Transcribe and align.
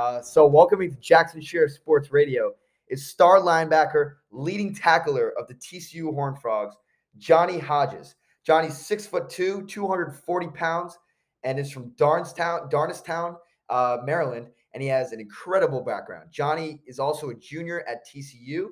Uh, 0.00 0.22
so, 0.22 0.46
welcoming 0.46 0.90
to 0.90 0.96
Jackson 0.98 1.42
Sheriff 1.42 1.72
Sports 1.72 2.10
Radio 2.10 2.54
is 2.88 3.06
star 3.06 3.38
linebacker, 3.38 4.14
leading 4.30 4.74
tackler 4.74 5.34
of 5.38 5.46
the 5.46 5.52
TCU 5.52 6.14
Horned 6.14 6.40
Frogs, 6.40 6.74
Johnny 7.18 7.58
Hodges. 7.58 8.14
Johnny's 8.42 8.78
six 8.78 9.06
foot 9.06 9.28
two, 9.28 9.66
240 9.66 10.46
pounds, 10.56 10.96
and 11.44 11.60
is 11.60 11.70
from 11.70 11.90
Darnestown, 11.96 12.70
Darnestown, 12.72 13.36
uh, 13.68 13.98
Maryland. 14.02 14.46
And 14.72 14.82
he 14.82 14.88
has 14.88 15.12
an 15.12 15.20
incredible 15.20 15.82
background. 15.82 16.30
Johnny 16.30 16.80
is 16.86 16.98
also 16.98 17.28
a 17.28 17.34
junior 17.34 17.84
at 17.86 18.06
TCU, 18.08 18.68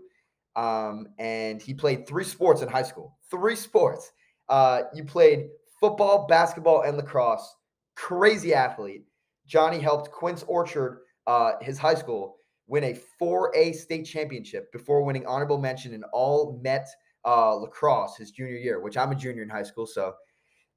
um, 0.56 1.08
and 1.18 1.60
he 1.60 1.74
played 1.74 2.08
three 2.08 2.24
sports 2.24 2.62
in 2.62 2.68
high 2.68 2.82
school. 2.82 3.18
Three 3.30 3.56
sports. 3.56 4.12
Uh, 4.48 4.84
you 4.94 5.04
played 5.04 5.48
football, 5.78 6.26
basketball, 6.26 6.84
and 6.84 6.96
lacrosse. 6.96 7.54
Crazy 7.96 8.54
athlete. 8.54 9.04
Johnny 9.46 9.78
helped 9.78 10.10
Quince 10.10 10.42
Orchard, 10.48 11.00
uh, 11.28 11.52
his 11.60 11.78
high 11.78 11.94
school, 11.94 12.38
win 12.66 12.84
a 12.84 12.98
4A 13.20 13.74
state 13.74 14.04
championship 14.04 14.72
before 14.72 15.04
winning 15.04 15.26
honorable 15.26 15.58
mention 15.58 15.92
in 15.92 16.02
all 16.12 16.58
Met 16.62 16.88
uh, 17.24 17.54
lacrosse 17.54 18.16
his 18.16 18.30
junior 18.30 18.56
year, 18.56 18.80
which 18.80 18.96
I'm 18.96 19.12
a 19.12 19.14
junior 19.14 19.42
in 19.42 19.48
high 19.48 19.62
school, 19.62 19.86
so 19.86 20.14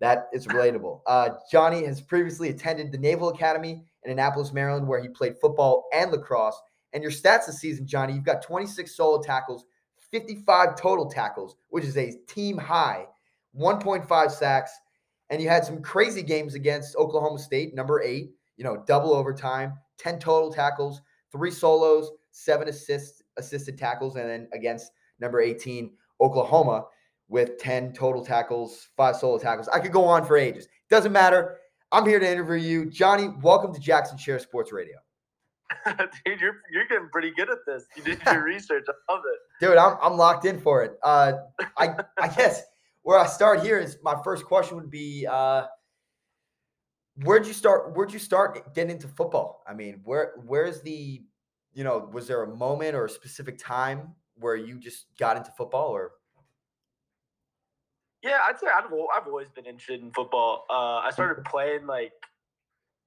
that 0.02 0.28
is 0.34 0.48
relatable. 0.48 1.02
Uh, 1.08 1.30
Johnny 1.50 1.86
has 1.86 2.02
previously 2.02 2.50
attended 2.50 2.92
the 2.92 2.98
Naval 2.98 3.30
Academy 3.30 3.84
in 4.04 4.12
Annapolis, 4.12 4.52
Maryland, 4.52 4.88
where 4.88 5.02
he 5.02 5.08
played 5.08 5.40
football 5.40 5.86
and 5.94 6.12
lacrosse. 6.12 6.60
And 6.94 7.02
your 7.02 7.12
stats 7.12 7.46
this 7.46 7.60
season, 7.60 7.88
Johnny, 7.88 8.14
you've 8.14 8.26
got 8.26 8.42
26 8.42 8.94
solo 8.94 9.22
tackles, 9.22 9.66
55 10.12 10.76
total 10.76 11.10
tackles, 11.10 11.56
which 11.70 11.86
is 11.86 11.98
a 11.98 12.14
team 12.28 12.58
high, 12.58 13.06
1.5 13.58 14.32
sacks, 14.32 14.72
and 15.30 15.42
you 15.42 15.48
had 15.48 15.64
some 15.64 15.82
crazy 15.82 16.24
games 16.24 16.56
against 16.56 16.98
Oklahoma 16.98 17.40
State, 17.40 17.74
number 17.74 18.02
eight, 18.02 18.32
you 18.58 18.66
know, 18.66 18.84
double 18.86 19.14
overtime, 19.14 19.74
10 19.98 20.20
total 20.20 20.52
tackles, 20.52 21.02
three 21.32 21.52
solos, 21.52 22.12
seven 22.32 22.68
assists, 22.68 23.22
assisted 23.38 23.78
tackles, 23.78 24.16
and 24.16 24.30
then 24.30 24.48
against 24.54 24.92
number 25.20 25.42
18, 25.42 25.92
Oklahoma, 26.20 26.86
with 27.28 27.58
10 27.60 27.94
total 27.94 28.24
tackles, 28.24 28.90
five 28.98 29.16
solo 29.16 29.38
tackles. 29.38 29.68
I 29.70 29.80
could 29.80 29.92
go 29.92 30.04
on 30.06 30.26
for 30.26 30.38
ages. 30.38 30.68
Doesn't 30.90 31.12
matter. 31.14 31.58
I'm 31.92 32.06
here 32.06 32.20
to 32.20 32.30
interview 32.30 32.56
you. 32.56 32.86
Johnny, 32.90 33.30
welcome 33.42 33.74
to 33.74 33.80
Jackson 33.80 34.18
Sheriff 34.18 34.42
Sports 34.42 34.72
Radio. 34.72 34.98
Dude, 36.26 36.40
you're 36.40 36.62
you're 36.72 36.88
getting 36.88 37.10
pretty 37.12 37.32
good 37.36 37.50
at 37.50 37.60
this. 37.66 37.86
You 37.96 38.04
did 38.04 38.20
your 38.26 38.44
research. 38.46 38.86
I 38.90 39.14
love 39.14 39.24
it. 39.26 39.66
Dude, 39.66 39.78
I'm 39.78 39.98
I'm 40.02 40.18
locked 40.18 40.46
in 40.46 40.60
for 40.60 40.84
it. 40.84 40.98
Uh 41.04 41.34
I 41.78 41.96
I 42.18 42.28
guess 42.36 42.64
where 43.04 43.18
I 43.18 43.26
start 43.26 43.62
here 43.62 43.80
is 43.80 43.98
my 44.04 44.16
first 44.24 44.46
question 44.46 44.76
would 44.78 44.92
be 44.92 45.26
uh 45.30 45.64
where'd 47.16 47.46
you 47.46 47.54
start 47.54 47.96
where'd 47.96 48.14
you 48.14 48.20
start 48.20 48.74
getting 48.74 48.92
into 48.92 49.08
football? 49.08 49.64
I 49.68 49.74
mean, 49.74 50.02
where 50.04 50.34
where's 50.46 50.82
the 50.82 51.24
you 51.74 51.84
know, 51.84 52.10
was 52.12 52.28
there 52.28 52.44
a 52.44 52.56
moment 52.56 52.96
or 52.96 53.06
a 53.06 53.10
specific 53.10 53.58
time 53.58 54.14
where 54.36 54.56
you 54.56 54.78
just 54.78 55.06
got 55.18 55.38
into 55.38 55.52
football 55.52 55.90
or 55.90 56.12
Yeah, 58.24 58.40
I'd 58.44 58.60
say 58.60 58.68
I've, 58.68 58.86
I've 58.86 59.28
always 59.28 59.50
been 59.50 59.66
interested 59.66 60.02
in 60.02 60.12
football. 60.12 60.66
Uh, 60.70 60.98
I 60.98 61.10
started 61.12 61.46
playing 61.46 61.88
like 61.88 62.14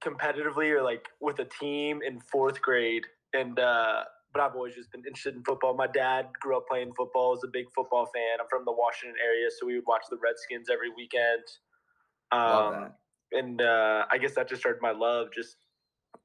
competitively 0.03 0.71
or 0.71 0.81
like 0.81 1.07
with 1.19 1.39
a 1.39 1.45
team 1.45 2.01
in 2.05 2.19
fourth 2.19 2.61
grade, 2.61 3.03
and 3.33 3.59
uh, 3.59 4.03
but 4.33 4.41
I've 4.41 4.55
always 4.55 4.75
just 4.75 4.91
been 4.91 5.01
interested 5.01 5.35
in 5.35 5.43
football. 5.43 5.75
My 5.75 5.87
dad 5.87 6.27
grew 6.39 6.57
up 6.57 6.67
playing 6.69 6.93
football; 6.93 7.31
was 7.31 7.43
a 7.43 7.49
big 7.51 7.65
football 7.75 8.05
fan. 8.13 8.39
I'm 8.39 8.47
from 8.49 8.65
the 8.65 8.73
Washington 8.73 9.17
area, 9.23 9.47
so 9.57 9.65
we 9.65 9.75
would 9.75 9.85
watch 9.87 10.03
the 10.09 10.17
Redskins 10.17 10.69
every 10.71 10.89
weekend. 10.89 11.43
Um, 12.31 12.91
and 13.31 13.61
uh, 13.61 14.05
I 14.11 14.17
guess 14.17 14.35
that 14.35 14.49
just 14.49 14.61
started 14.61 14.81
my 14.81 14.91
love. 14.91 15.27
Just 15.33 15.57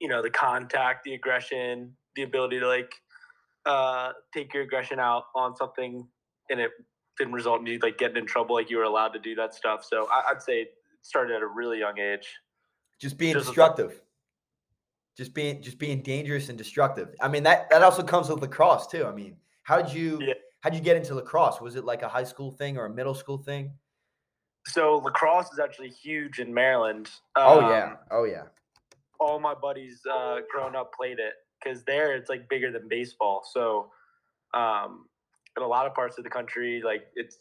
you 0.01 0.09
know, 0.09 0.23
the 0.23 0.31
contact, 0.31 1.05
the 1.05 1.15
aggression, 1.15 1.93
the 2.17 2.23
ability 2.23 2.61
to 2.61 2.69
like 2.69 2.93
uh, 3.67 4.13
take 4.33 4.55
your 4.55 4.63
aggression 4.63 4.99
out 4.99 5.25
on 5.35 5.57
something, 5.57 6.07
and 6.51 6.61
it 6.61 6.71
didn't 7.19 7.35
result 7.35 7.61
in 7.61 7.67
you 7.67 7.79
like 7.83 7.99
getting 7.99 8.17
in 8.17 8.27
trouble. 8.27 8.55
Like 8.55 8.71
you 8.71 8.79
were 8.79 8.85
allowed 8.85 9.11
to 9.11 9.19
do 9.19 9.35
that 9.37 9.55
stuff. 9.55 9.85
So 9.85 10.09
I, 10.11 10.33
would 10.33 10.43
say 10.43 10.63
it 10.63 10.75
started 11.03 11.37
at 11.37 11.43
a 11.43 11.47
really 11.47 11.79
young 11.79 11.99
age. 11.99 12.27
Just 13.01 13.19
being 13.19 13.35
just 13.35 13.47
destructive. 13.47 14.01
Just 15.17 15.35
being 15.35 15.63
just 15.63 15.79
being 15.79 16.03
dangerous 16.03 16.49
and 16.49 16.57
destructive. 16.57 17.15
I 17.21 17.29
mean 17.29 17.43
that 17.43 17.69
that 17.71 17.83
also 17.83 18.03
comes 18.03 18.29
with 18.29 18.41
lacrosse 18.41 18.87
too. 18.87 19.05
I 19.05 19.13
mean, 19.13 19.37
how 19.65 19.81
did 19.81 19.93
you 19.93 20.19
yeah. 20.23 20.35
how 20.61 20.71
did 20.71 20.79
you 20.79 20.85
get 20.85 20.97
into 20.97 21.15
lacrosse? 21.15 21.61
Was 21.61 21.77
it 21.77 21.85
like 21.85 22.03
a 22.03 22.09
high 22.09 22.25
school 22.25 22.51
thing 22.51 22.79
or 22.79 22.87
a 22.87 22.91
middle 22.91 23.15
school 23.15 23.39
thing? 23.39 23.73
So 24.73 24.99
lacrosse 24.99 25.53
is 25.53 25.59
actually 25.59 25.91
huge 25.91 26.39
in 26.39 26.53
Maryland. 26.53 27.11
Oh 27.37 27.61
um, 27.61 27.71
yeah, 27.71 27.97
oh 28.11 28.25
yeah. 28.25 28.45
All 29.19 29.39
my 29.39 29.55
buddies 29.55 30.01
uh, 30.11 30.37
growing 30.51 30.75
up 30.75 30.93
played 30.95 31.19
it 31.19 31.35
because 31.63 31.85
there 31.85 32.15
it's 32.15 32.29
like 32.31 32.49
bigger 32.49 32.71
than 32.71 32.89
baseball. 32.89 33.43
So 33.53 33.91
um, 34.55 35.07
in 35.57 35.63
a 35.63 35.67
lot 35.67 35.87
of 35.87 35.95
parts 35.95 36.19
of 36.19 36.25
the 36.25 36.31
country, 36.31 36.83
like 36.85 37.03
it's 37.15 37.39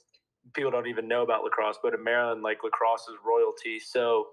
people 0.54 0.72
don't 0.72 0.88
even 0.88 1.08
know 1.08 1.22
about 1.22 1.44
lacrosse, 1.44 1.78
but 1.82 1.94
in 1.94 2.04
Maryland, 2.04 2.42
like 2.42 2.64
lacrosse 2.64 3.08
is 3.08 3.16
royalty. 3.26 3.80
So 3.80 4.28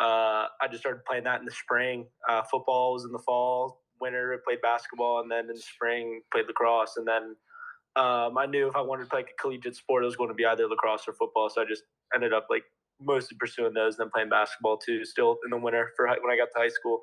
uh, 0.00 0.46
I 0.60 0.68
just 0.70 0.80
started 0.80 1.04
playing 1.04 1.24
that 1.24 1.40
in 1.40 1.46
the 1.46 1.52
spring. 1.52 2.06
Uh, 2.28 2.42
football 2.42 2.92
was 2.92 3.04
in 3.04 3.12
the 3.12 3.18
fall. 3.18 3.82
Winter, 4.00 4.32
I 4.32 4.38
played 4.46 4.62
basketball, 4.62 5.20
and 5.20 5.30
then 5.30 5.50
in 5.50 5.54
the 5.54 5.60
spring 5.60 6.22
played 6.32 6.46
lacrosse. 6.46 6.96
And 6.96 7.06
then 7.06 7.36
um, 7.96 8.38
I 8.38 8.46
knew 8.46 8.68
if 8.68 8.76
I 8.76 8.80
wanted 8.80 9.04
to 9.04 9.10
play 9.10 9.20
like 9.20 9.30
a 9.36 9.42
collegiate 9.42 9.76
sport, 9.76 10.02
it 10.02 10.06
was 10.06 10.16
going 10.16 10.28
to 10.28 10.34
be 10.34 10.46
either 10.46 10.66
lacrosse 10.66 11.08
or 11.08 11.12
football. 11.12 11.50
So 11.50 11.62
I 11.62 11.64
just 11.64 11.82
ended 12.14 12.32
up 12.32 12.46
like 12.48 12.62
mostly 13.00 13.36
pursuing 13.38 13.74
those, 13.74 13.98
and 13.98 14.06
then 14.06 14.10
playing 14.10 14.28
basketball 14.28 14.76
too. 14.76 15.04
Still 15.04 15.38
in 15.44 15.50
the 15.50 15.56
winter 15.56 15.90
for 15.96 16.06
when 16.06 16.32
I 16.32 16.36
got 16.36 16.48
to 16.52 16.58
high 16.58 16.68
school. 16.68 17.02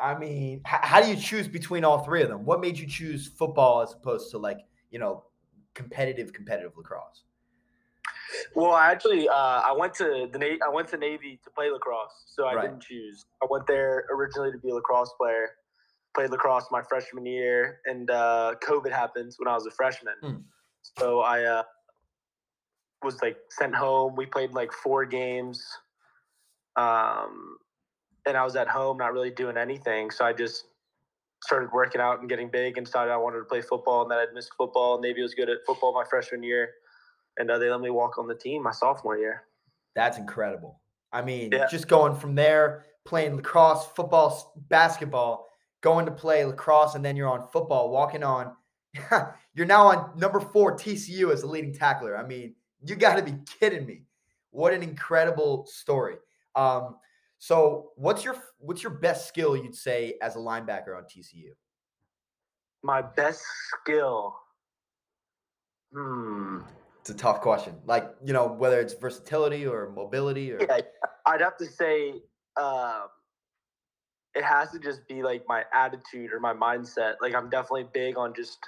I 0.00 0.18
mean, 0.18 0.62
how 0.64 1.02
do 1.02 1.08
you 1.08 1.16
choose 1.16 1.46
between 1.46 1.84
all 1.84 1.98
three 1.98 2.22
of 2.22 2.28
them? 2.28 2.44
What 2.44 2.60
made 2.60 2.78
you 2.78 2.86
choose 2.86 3.28
football 3.28 3.82
as 3.82 3.92
opposed 3.92 4.30
to 4.32 4.38
like 4.38 4.58
you 4.90 4.98
know 4.98 5.24
competitive 5.74 6.32
competitive 6.32 6.72
lacrosse? 6.76 7.24
Well, 8.54 8.74
actually, 8.74 9.28
uh, 9.28 9.34
I 9.34 9.72
went 9.76 9.94
to 9.94 10.28
the 10.32 10.38
Na- 10.38 10.66
I 10.66 10.70
went 10.72 10.88
to 10.88 10.96
Navy 10.96 11.38
to 11.44 11.50
play 11.50 11.70
lacrosse, 11.70 12.24
so 12.26 12.46
I 12.46 12.54
right. 12.54 12.62
didn't 12.62 12.82
choose. 12.82 13.24
I 13.42 13.46
went 13.48 13.66
there 13.66 14.06
originally 14.12 14.52
to 14.52 14.58
be 14.58 14.70
a 14.70 14.74
lacrosse 14.74 15.12
player. 15.18 15.50
Played 16.22 16.30
lacrosse 16.30 16.66
my 16.70 16.82
freshman 16.88 17.26
year, 17.26 17.80
and 17.86 18.10
uh, 18.10 18.54
COVID 18.62 18.92
happened 18.92 19.32
when 19.38 19.48
I 19.48 19.54
was 19.54 19.66
a 19.66 19.70
freshman. 19.70 20.14
Mm. 20.22 20.42
So 20.98 21.20
I 21.20 21.42
uh, 21.42 21.62
was 23.02 23.20
like 23.22 23.36
sent 23.50 23.74
home. 23.74 24.14
We 24.14 24.26
played 24.26 24.52
like 24.52 24.72
four 24.72 25.04
games, 25.04 25.64
um, 26.76 27.56
and 28.26 28.36
I 28.36 28.44
was 28.44 28.56
at 28.56 28.68
home, 28.68 28.98
not 28.98 29.12
really 29.12 29.30
doing 29.30 29.56
anything. 29.56 30.10
So 30.10 30.24
I 30.24 30.32
just 30.32 30.66
started 31.42 31.70
working 31.72 32.00
out 32.00 32.20
and 32.20 32.28
getting 32.28 32.48
big, 32.48 32.76
and 32.76 32.86
decided 32.86 33.10
I 33.10 33.16
wanted 33.16 33.38
to 33.38 33.44
play 33.44 33.62
football. 33.62 34.02
And 34.02 34.10
then 34.10 34.18
I'd 34.18 34.32
missed 34.32 34.52
football. 34.56 35.00
Navy 35.00 35.22
was 35.22 35.34
good 35.34 35.48
at 35.48 35.58
football 35.66 35.92
my 35.92 36.04
freshman 36.08 36.42
year 36.42 36.70
and 37.38 37.50
uh, 37.50 37.58
they 37.58 37.70
let 37.70 37.80
me 37.80 37.90
walk 37.90 38.18
on 38.18 38.26
the 38.26 38.34
team 38.34 38.62
my 38.62 38.70
sophomore 38.70 39.16
year. 39.16 39.44
That's 39.94 40.18
incredible. 40.18 40.80
I 41.12 41.22
mean, 41.22 41.50
yeah. 41.52 41.66
just 41.70 41.88
going 41.88 42.14
from 42.14 42.34
there, 42.34 42.84
playing 43.04 43.36
lacrosse, 43.36 43.86
football, 43.94 44.52
basketball, 44.68 45.46
going 45.82 46.06
to 46.06 46.12
play 46.12 46.44
lacrosse, 46.44 46.94
and 46.94 47.04
then 47.04 47.16
you're 47.16 47.28
on 47.28 47.46
football, 47.48 47.90
walking 47.90 48.22
on. 48.22 48.52
you're 49.54 49.66
now 49.66 49.86
on 49.86 50.18
number 50.18 50.40
four 50.40 50.76
TCU 50.76 51.32
as 51.32 51.42
a 51.42 51.46
leading 51.46 51.74
tackler. 51.74 52.16
I 52.16 52.26
mean, 52.26 52.54
you 52.84 52.96
got 52.96 53.16
to 53.16 53.22
be 53.22 53.34
kidding 53.60 53.86
me! 53.86 54.04
What 54.50 54.72
an 54.72 54.82
incredible 54.82 55.66
story. 55.66 56.16
Um, 56.54 56.96
so, 57.38 57.90
what's 57.96 58.24
your 58.24 58.36
what's 58.58 58.82
your 58.82 58.92
best 58.92 59.28
skill 59.28 59.56
you'd 59.56 59.74
say 59.74 60.14
as 60.22 60.36
a 60.36 60.38
linebacker 60.38 60.96
on 60.96 61.04
TCU? 61.04 61.50
My 62.82 63.02
best 63.02 63.42
skill. 63.82 64.34
Hmm 65.92 66.60
it's 67.02 67.10
a 67.10 67.14
tough 67.14 67.40
question. 67.40 67.74
Like 67.84 68.14
you 68.24 68.32
know 68.32 68.46
whether 68.46 68.80
it's 68.80 68.94
versatility 68.94 69.66
or 69.66 69.90
mobility 69.90 70.52
or. 70.52 70.60
Yeah, 70.60 70.78
I'd 71.26 71.40
have 71.40 71.56
to 71.56 71.66
say 71.66 72.22
um, 72.56 73.08
it 74.34 74.44
has 74.44 74.70
to 74.72 74.78
just 74.78 75.06
be 75.08 75.22
like 75.22 75.44
my 75.46 75.64
attitude 75.72 76.32
or 76.32 76.40
my 76.40 76.54
mindset. 76.54 77.14
Like 77.20 77.34
I'm 77.34 77.50
definitely 77.50 77.86
big 77.92 78.16
on 78.16 78.34
just 78.34 78.58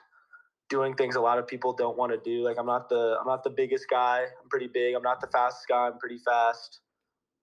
doing 0.70 0.94
things 0.94 1.14
a 1.14 1.20
lot 1.20 1.38
of 1.38 1.46
people 1.46 1.72
don't 1.72 1.96
want 1.96 2.12
to 2.12 2.18
do. 2.18 2.42
Like 2.42 2.58
I'm 2.58 2.66
not 2.66 2.88
the 2.88 3.16
I'm 3.20 3.26
not 3.26 3.44
the 3.44 3.50
biggest 3.50 3.86
guy. 3.88 4.24
I'm 4.42 4.48
pretty 4.48 4.68
big. 4.72 4.94
I'm 4.94 5.02
not 5.02 5.20
the 5.20 5.28
fastest 5.28 5.68
guy. 5.68 5.86
I'm 5.86 5.98
pretty 5.98 6.18
fast. 6.18 6.80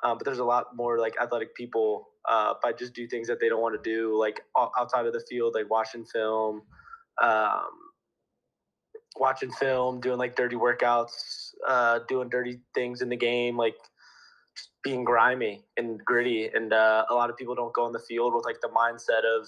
Um, 0.04 0.18
but 0.18 0.26
there's 0.26 0.40
a 0.40 0.44
lot 0.44 0.76
more 0.76 1.00
like 1.00 1.16
athletic 1.22 1.56
people. 1.56 2.10
Uh, 2.30 2.54
but 2.62 2.78
just 2.78 2.94
do 2.94 3.08
things 3.08 3.28
that 3.28 3.40
they 3.40 3.50
don't 3.50 3.62
want 3.62 3.82
to 3.82 3.90
do, 3.90 4.18
like 4.20 4.42
outside 4.78 5.08
of 5.08 5.14
the 5.14 5.24
field, 5.28 5.56
like 5.56 5.70
watching 5.70 6.06
film. 6.06 6.62
Um, 7.22 7.70
watching 9.16 9.52
film, 9.52 10.00
doing 10.00 10.18
like 10.18 10.36
dirty 10.36 10.56
workouts, 10.56 11.52
uh, 11.68 12.00
doing 12.08 12.30
dirty 12.30 12.60
things 12.74 13.02
in 13.02 13.10
the 13.10 13.18
game, 13.18 13.58
like 13.58 13.76
being 14.84 15.04
grimy 15.04 15.64
and 15.78 16.04
gritty. 16.06 16.50
And 16.54 16.74
uh, 16.74 17.06
a 17.10 17.14
lot 17.14 17.30
of 17.30 17.38
people 17.38 17.56
don't 17.56 17.74
go 17.74 17.86
on 17.86 17.92
the 17.92 18.00
field 18.00 18.34
with 18.34 18.46
like 18.46 18.62
the 18.62 18.70
mindset 18.70 19.24
of 19.26 19.48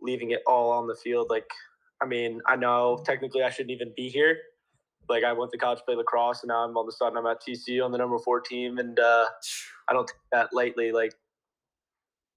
leaving 0.00 0.30
it 0.30 0.40
all 0.46 0.70
on 0.70 0.86
the 0.86 0.94
field. 0.94 1.28
Like, 1.30 1.50
I 2.02 2.06
mean, 2.06 2.40
I 2.46 2.56
know 2.56 3.02
technically 3.04 3.42
I 3.42 3.50
shouldn't 3.50 3.70
even 3.70 3.92
be 3.96 4.08
here. 4.08 4.36
Like, 5.08 5.24
I 5.24 5.32
went 5.32 5.50
to 5.52 5.58
college, 5.58 5.78
to 5.78 5.84
play 5.84 5.94
lacrosse, 5.94 6.42
and 6.42 6.48
now 6.48 6.64
I'm 6.64 6.76
all 6.76 6.82
of 6.82 6.88
a 6.88 6.92
sudden 6.92 7.16
I'm 7.16 7.26
at 7.26 7.40
TCU 7.42 7.82
on 7.82 7.92
the 7.92 7.98
number 7.98 8.18
four 8.18 8.40
team, 8.40 8.76
and 8.76 8.98
uh, 9.00 9.24
I 9.88 9.94
don't 9.94 10.06
take 10.06 10.16
that 10.32 10.52
lightly. 10.52 10.92
Like, 10.92 11.14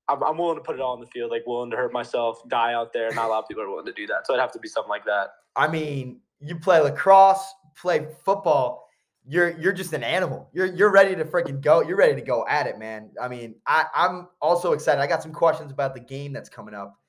I'm, 0.07 0.23
I'm 0.23 0.37
willing 0.37 0.57
to 0.57 0.63
put 0.63 0.75
it 0.75 0.81
all 0.81 0.93
on 0.93 1.01
the 1.01 1.07
field, 1.07 1.31
like 1.31 1.45
willing 1.45 1.69
to 1.71 1.77
hurt 1.77 1.91
myself, 1.91 2.47
die 2.47 2.73
out 2.73 2.93
there. 2.93 3.11
Not 3.13 3.25
a 3.25 3.27
lot 3.27 3.39
of 3.39 3.47
people 3.49 3.63
are 3.63 3.69
willing 3.69 3.85
to 3.87 3.93
do 3.93 4.07
that, 4.07 4.25
so 4.25 4.33
it'd 4.33 4.41
have 4.41 4.53
to 4.53 4.59
be 4.59 4.69
something 4.69 4.89
like 4.89 5.03
that. 5.05 5.31
I 5.57 5.67
mean, 5.67 6.21
you 6.39 6.55
play 6.55 6.79
lacrosse, 6.79 7.53
play 7.77 8.07
football. 8.23 8.87
You're 9.27 9.57
you're 9.59 9.73
just 9.73 9.93
an 9.93 10.03
animal. 10.03 10.49
You're 10.51 10.65
you're 10.65 10.91
ready 10.91 11.15
to 11.15 11.25
freaking 11.25 11.61
go. 11.61 11.81
You're 11.81 11.97
ready 11.97 12.15
to 12.15 12.21
go 12.21 12.45
at 12.47 12.65
it, 12.65 12.79
man. 12.79 13.11
I 13.21 13.27
mean, 13.27 13.55
I 13.67 13.85
I'm 13.95 14.27
also 14.41 14.73
excited. 14.73 14.99
I 14.99 15.07
got 15.07 15.21
some 15.21 15.31
questions 15.31 15.71
about 15.71 15.93
the 15.93 15.99
game 15.99 16.33
that's 16.33 16.49
coming 16.49 16.73
up 16.73 16.99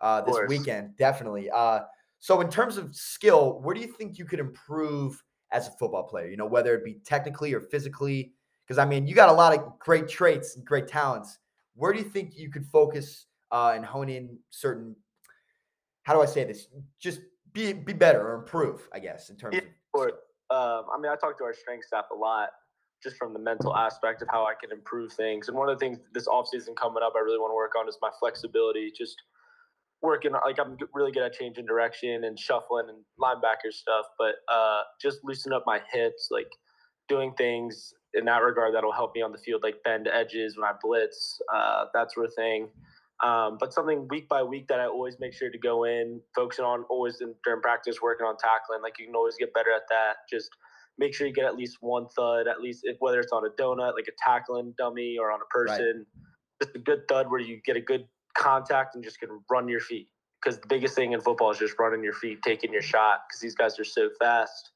uh, 0.00 0.20
this 0.20 0.36
weekend. 0.48 0.96
Definitely. 0.96 1.50
Uh, 1.50 1.80
so 2.18 2.40
in 2.40 2.50
terms 2.50 2.76
of 2.76 2.94
skill, 2.94 3.60
where 3.62 3.74
do 3.74 3.80
you 3.80 3.86
think 3.86 4.18
you 4.18 4.24
could 4.24 4.40
improve 4.40 5.22
as 5.52 5.68
a 5.68 5.70
football 5.72 6.02
player? 6.02 6.28
You 6.28 6.36
know, 6.36 6.46
whether 6.46 6.74
it 6.74 6.84
be 6.84 6.94
technically 7.04 7.54
or 7.54 7.60
physically. 7.60 8.32
Because 8.66 8.78
I 8.78 8.84
mean, 8.84 9.06
you 9.06 9.14
got 9.14 9.28
a 9.28 9.32
lot 9.32 9.56
of 9.56 9.78
great 9.78 10.08
traits 10.08 10.56
and 10.56 10.64
great 10.64 10.88
talents. 10.88 11.38
Where 11.74 11.92
do 11.92 11.98
you 11.98 12.04
think 12.04 12.36
you 12.36 12.50
could 12.50 12.66
focus 12.66 13.26
uh, 13.50 13.72
and 13.74 13.84
hone 13.84 14.08
in 14.08 14.38
certain? 14.50 14.96
How 16.02 16.14
do 16.14 16.20
I 16.20 16.26
say 16.26 16.44
this? 16.44 16.68
Just 16.98 17.20
be 17.52 17.72
be 17.72 17.92
better 17.92 18.20
or 18.20 18.34
improve, 18.34 18.88
I 18.92 18.98
guess, 18.98 19.30
in 19.30 19.36
terms 19.36 19.54
yeah, 19.54 19.62
of. 19.94 20.10
Um, 20.56 20.86
I 20.92 20.98
mean, 20.98 21.12
I 21.12 21.16
talk 21.16 21.36
to 21.38 21.44
our 21.44 21.54
strength 21.54 21.86
staff 21.86 22.06
a 22.10 22.16
lot, 22.16 22.48
just 23.02 23.16
from 23.16 23.32
the 23.34 23.38
mental 23.38 23.76
aspect 23.76 24.22
of 24.22 24.28
how 24.30 24.44
I 24.46 24.54
can 24.58 24.72
improve 24.72 25.12
things. 25.12 25.48
And 25.48 25.56
one 25.56 25.68
of 25.68 25.78
the 25.78 25.84
things 25.84 25.98
this 26.14 26.26
offseason 26.26 26.74
coming 26.76 27.02
up, 27.02 27.12
I 27.14 27.20
really 27.20 27.38
want 27.38 27.50
to 27.50 27.54
work 27.54 27.72
on 27.78 27.88
is 27.88 27.98
my 28.00 28.10
flexibility. 28.18 28.90
Just 28.96 29.16
working 30.02 30.32
like 30.32 30.58
I'm 30.58 30.76
really 30.94 31.12
good 31.12 31.22
at 31.22 31.32
changing 31.32 31.66
direction 31.66 32.24
and 32.24 32.38
shuffling 32.38 32.86
and 32.88 32.98
linebacker 33.20 33.72
stuff, 33.72 34.06
but 34.18 34.36
uh, 34.52 34.82
just 35.00 35.18
loosen 35.24 35.52
up 35.52 35.64
my 35.66 35.80
hips, 35.92 36.28
like 36.30 36.50
doing 37.08 37.32
things 37.36 37.92
in 38.14 38.24
that 38.24 38.42
regard 38.42 38.74
that'll 38.74 38.92
help 38.92 39.14
me 39.14 39.22
on 39.22 39.32
the 39.32 39.38
field, 39.38 39.62
like 39.62 39.76
bend 39.84 40.08
edges 40.08 40.56
when 40.56 40.64
I 40.64 40.72
blitz, 40.82 41.38
uh, 41.54 41.86
that 41.94 42.12
sort 42.12 42.26
of 42.26 42.34
thing. 42.34 42.68
Um, 43.24 43.56
but 43.58 43.72
something 43.72 44.06
week 44.08 44.28
by 44.28 44.42
week 44.42 44.68
that 44.68 44.78
I 44.78 44.86
always 44.86 45.16
make 45.18 45.32
sure 45.32 45.50
to 45.50 45.58
go 45.58 45.84
in, 45.84 46.20
focusing 46.34 46.64
on 46.64 46.84
always 46.90 47.20
in, 47.20 47.34
during 47.44 47.62
practice, 47.62 48.02
working 48.02 48.26
on 48.26 48.36
tackling. 48.36 48.82
Like 48.82 48.98
you 48.98 49.06
can 49.06 49.14
always 49.14 49.36
get 49.38 49.54
better 49.54 49.72
at 49.72 49.82
that. 49.88 50.16
Just 50.30 50.50
make 50.98 51.14
sure 51.14 51.26
you 51.26 51.32
get 51.32 51.46
at 51.46 51.56
least 51.56 51.78
one 51.80 52.06
thud, 52.08 52.46
at 52.46 52.60
least 52.60 52.80
if 52.84 52.96
whether 53.00 53.20
it's 53.20 53.32
on 53.32 53.44
a 53.46 53.50
donut, 53.60 53.94
like 53.94 54.08
a 54.08 54.16
tackling 54.22 54.74
dummy, 54.76 55.16
or 55.18 55.32
on 55.32 55.40
a 55.40 55.46
person. 55.50 56.04
Right. 56.06 56.62
Just 56.62 56.76
a 56.76 56.78
good 56.78 57.08
thud 57.08 57.30
where 57.30 57.40
you 57.40 57.60
get 57.64 57.76
a 57.76 57.80
good 57.80 58.06
contact 58.36 58.94
and 58.94 59.04
just 59.04 59.18
can 59.18 59.40
run 59.50 59.68
your 59.68 59.80
feet. 59.80 60.08
Because 60.42 60.60
the 60.60 60.66
biggest 60.68 60.94
thing 60.94 61.12
in 61.12 61.20
football 61.20 61.50
is 61.50 61.58
just 61.58 61.78
running 61.78 62.04
your 62.04 62.12
feet, 62.12 62.42
taking 62.42 62.72
your 62.72 62.82
shot. 62.82 63.22
Because 63.28 63.40
these 63.40 63.54
guys 63.54 63.78
are 63.80 63.84
so 63.84 64.10
fast. 64.18 64.70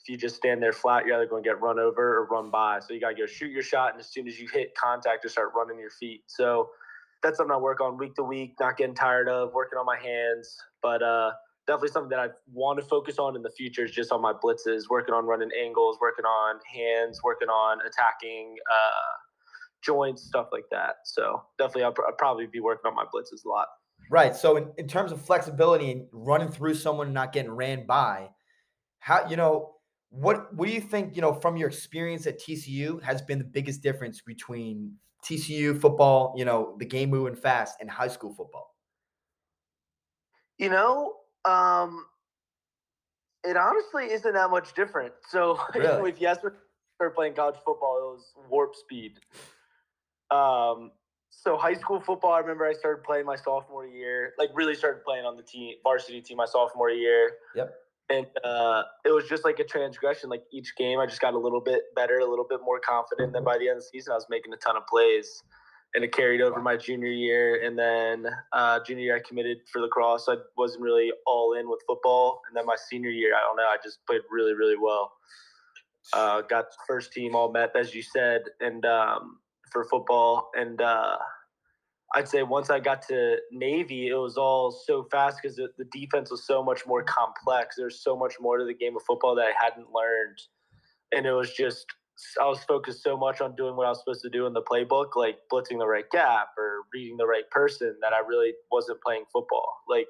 If 0.00 0.08
you 0.08 0.16
just 0.16 0.36
stand 0.36 0.62
there 0.62 0.72
flat, 0.72 1.06
you're 1.06 1.16
either 1.16 1.26
going 1.26 1.42
to 1.42 1.48
get 1.48 1.60
run 1.60 1.78
over 1.78 2.18
or 2.18 2.26
run 2.26 2.50
by. 2.50 2.80
So 2.80 2.94
you 2.94 3.00
got 3.00 3.10
to 3.10 3.14
go 3.14 3.26
shoot 3.26 3.50
your 3.50 3.62
shot, 3.62 3.92
and 3.92 4.00
as 4.00 4.12
soon 4.12 4.28
as 4.28 4.38
you 4.38 4.48
hit 4.52 4.74
contact, 4.74 5.22
just 5.22 5.34
start 5.34 5.52
running 5.56 5.78
your 5.78 5.90
feet. 5.90 6.22
So 6.26 6.68
that's 7.22 7.38
something 7.38 7.54
I 7.54 7.58
work 7.58 7.80
on 7.80 7.98
week 7.98 8.14
to 8.16 8.22
week, 8.22 8.54
not 8.60 8.76
getting 8.76 8.94
tired 8.94 9.28
of, 9.28 9.52
working 9.52 9.78
on 9.78 9.86
my 9.86 9.98
hands. 9.98 10.56
But 10.82 11.02
uh, 11.02 11.32
definitely 11.66 11.88
something 11.90 12.10
that 12.10 12.20
I 12.20 12.28
want 12.52 12.80
to 12.80 12.84
focus 12.84 13.18
on 13.18 13.36
in 13.36 13.42
the 13.42 13.50
future 13.50 13.84
is 13.84 13.90
just 13.90 14.12
on 14.12 14.22
my 14.22 14.32
blitzes, 14.32 14.84
working 14.88 15.14
on 15.14 15.26
running 15.26 15.50
angles, 15.60 15.98
working 16.00 16.24
on 16.24 16.58
hands, 16.72 17.20
working 17.22 17.48
on 17.48 17.78
attacking 17.86 18.56
uh, 18.70 19.16
joints, 19.82 20.24
stuff 20.24 20.48
like 20.52 20.64
that. 20.70 20.96
So 21.04 21.42
definitely, 21.58 21.84
I'll, 21.84 21.92
pr- 21.92 22.06
I'll, 22.06 22.16
probably 22.16 22.46
be 22.46 22.60
working 22.60 22.88
on 22.88 22.94
my 22.94 23.04
blitzes 23.04 23.44
a 23.44 23.48
lot. 23.48 23.66
Right. 24.10 24.34
So 24.34 24.56
in, 24.56 24.70
in 24.78 24.88
terms 24.88 25.12
of 25.12 25.20
flexibility 25.20 25.90
and 25.90 26.06
running 26.12 26.48
through 26.48 26.74
someone 26.74 27.08
and 27.08 27.14
not 27.14 27.32
getting 27.32 27.50
ran 27.50 27.86
by, 27.86 28.30
how 29.00 29.28
you 29.28 29.36
know 29.36 29.74
what 30.10 30.52
what 30.54 30.66
do 30.66 30.74
you 30.74 30.80
think 30.80 31.14
you 31.14 31.22
know 31.22 31.32
from 31.32 31.56
your 31.56 31.68
experience 31.68 32.26
at 32.26 32.40
TCU 32.40 33.02
has 33.02 33.22
been 33.22 33.38
the 33.38 33.44
biggest 33.44 33.82
difference 33.82 34.20
between 34.22 34.94
TCU 35.24 35.80
football, 35.80 36.34
you 36.36 36.44
know, 36.44 36.74
the 36.78 36.84
game 36.84 37.10
moving 37.10 37.34
fast, 37.34 37.76
and 37.80 37.90
high 37.90 38.08
school 38.08 38.32
football? 38.32 38.74
You 40.58 40.70
know, 40.70 41.14
um, 41.44 42.06
it 43.44 43.56
honestly 43.56 44.06
isn't 44.06 44.34
that 44.34 44.50
much 44.50 44.74
different. 44.74 45.12
So 45.28 45.58
really? 45.74 46.12
ask 46.26 46.44
me 46.44 46.50
started 46.96 47.14
playing 47.14 47.34
college 47.34 47.56
football, 47.64 47.98
it 47.98 48.16
was 48.16 48.32
warp 48.50 48.74
speed. 48.74 49.20
Um, 50.30 50.90
so 51.30 51.56
high 51.56 51.74
school 51.74 52.00
football, 52.00 52.32
I 52.32 52.40
remember 52.40 52.66
I 52.66 52.72
started 52.72 53.04
playing 53.04 53.24
my 53.24 53.36
sophomore 53.36 53.86
year, 53.86 54.34
like 54.38 54.50
really 54.54 54.74
started 54.74 55.04
playing 55.04 55.24
on 55.24 55.36
the 55.36 55.42
team, 55.42 55.76
varsity 55.84 56.20
team 56.20 56.38
my 56.38 56.46
sophomore 56.46 56.90
year. 56.90 57.36
Yep 57.54 57.72
and 58.10 58.26
uh, 58.44 58.82
it 59.04 59.10
was 59.10 59.28
just 59.28 59.44
like 59.44 59.58
a 59.58 59.64
transgression. 59.64 60.30
Like 60.30 60.44
each 60.52 60.74
game, 60.76 60.98
I 60.98 61.06
just 61.06 61.20
got 61.20 61.34
a 61.34 61.38
little 61.38 61.60
bit 61.60 61.82
better, 61.94 62.18
a 62.18 62.28
little 62.28 62.46
bit 62.48 62.60
more 62.64 62.80
confident. 62.80 63.32
Then 63.32 63.44
by 63.44 63.58
the 63.58 63.68
end 63.68 63.78
of 63.78 63.82
the 63.82 63.88
season, 63.92 64.12
I 64.12 64.14
was 64.14 64.26
making 64.30 64.52
a 64.52 64.56
ton 64.56 64.76
of 64.76 64.86
plays, 64.86 65.42
and 65.94 66.02
it 66.02 66.12
carried 66.12 66.40
over 66.40 66.60
my 66.60 66.76
junior 66.76 67.10
year. 67.10 67.62
And 67.64 67.78
then 67.78 68.26
uh, 68.52 68.80
junior 68.86 69.04
year, 69.04 69.16
I 69.16 69.28
committed 69.28 69.58
for 69.70 69.80
lacrosse. 69.80 70.26
So 70.26 70.32
I 70.32 70.36
wasn't 70.56 70.82
really 70.82 71.12
all 71.26 71.54
in 71.54 71.68
with 71.68 71.80
football. 71.86 72.40
And 72.48 72.56
then 72.56 72.64
my 72.66 72.76
senior 72.90 73.10
year, 73.10 73.34
I 73.36 73.40
don't 73.40 73.56
know, 73.56 73.64
I 73.64 73.76
just 73.82 73.98
played 74.06 74.22
really, 74.30 74.54
really 74.54 74.76
well. 74.80 75.12
Uh, 76.14 76.40
got 76.42 76.66
first 76.86 77.12
team 77.12 77.34
all 77.34 77.52
met, 77.52 77.72
as 77.76 77.94
you 77.94 78.02
said, 78.02 78.42
and 78.60 78.86
um, 78.86 79.38
for 79.70 79.84
football, 79.84 80.50
and 80.56 80.80
uh, 80.80 81.18
I'd 82.14 82.28
say 82.28 82.42
once 82.42 82.70
I 82.70 82.80
got 82.80 83.02
to 83.08 83.36
Navy, 83.52 84.08
it 84.08 84.14
was 84.14 84.38
all 84.38 84.70
so 84.70 85.06
fast 85.10 85.38
because 85.42 85.56
the, 85.56 85.68
the, 85.76 85.84
defense 85.92 86.30
was 86.30 86.46
so 86.46 86.62
much 86.62 86.86
more 86.86 87.02
complex. 87.02 87.76
There's 87.76 88.00
so 88.00 88.16
much 88.16 88.34
more 88.40 88.56
to 88.56 88.64
the 88.64 88.74
game 88.74 88.96
of 88.96 89.02
football 89.02 89.34
that 89.34 89.46
I 89.46 89.52
hadn't 89.62 89.92
learned. 89.92 90.38
And 91.12 91.26
it 91.26 91.32
was 91.32 91.52
just, 91.52 91.86
I 92.40 92.46
was 92.46 92.64
focused 92.64 93.02
so 93.02 93.16
much 93.16 93.42
on 93.42 93.54
doing 93.56 93.76
what 93.76 93.86
I 93.86 93.90
was 93.90 93.98
supposed 93.98 94.22
to 94.22 94.30
do 94.30 94.46
in 94.46 94.54
the 94.54 94.62
playbook, 94.62 95.16
like 95.16 95.36
blitzing 95.52 95.78
the 95.78 95.86
right 95.86 96.08
gap 96.10 96.48
or 96.56 96.84
reading 96.94 97.18
the 97.18 97.26
right 97.26 97.48
person, 97.50 97.94
that 98.00 98.14
I 98.14 98.20
really 98.26 98.52
wasn't 98.72 99.02
playing 99.02 99.24
football. 99.30 99.68
Like, 99.86 100.08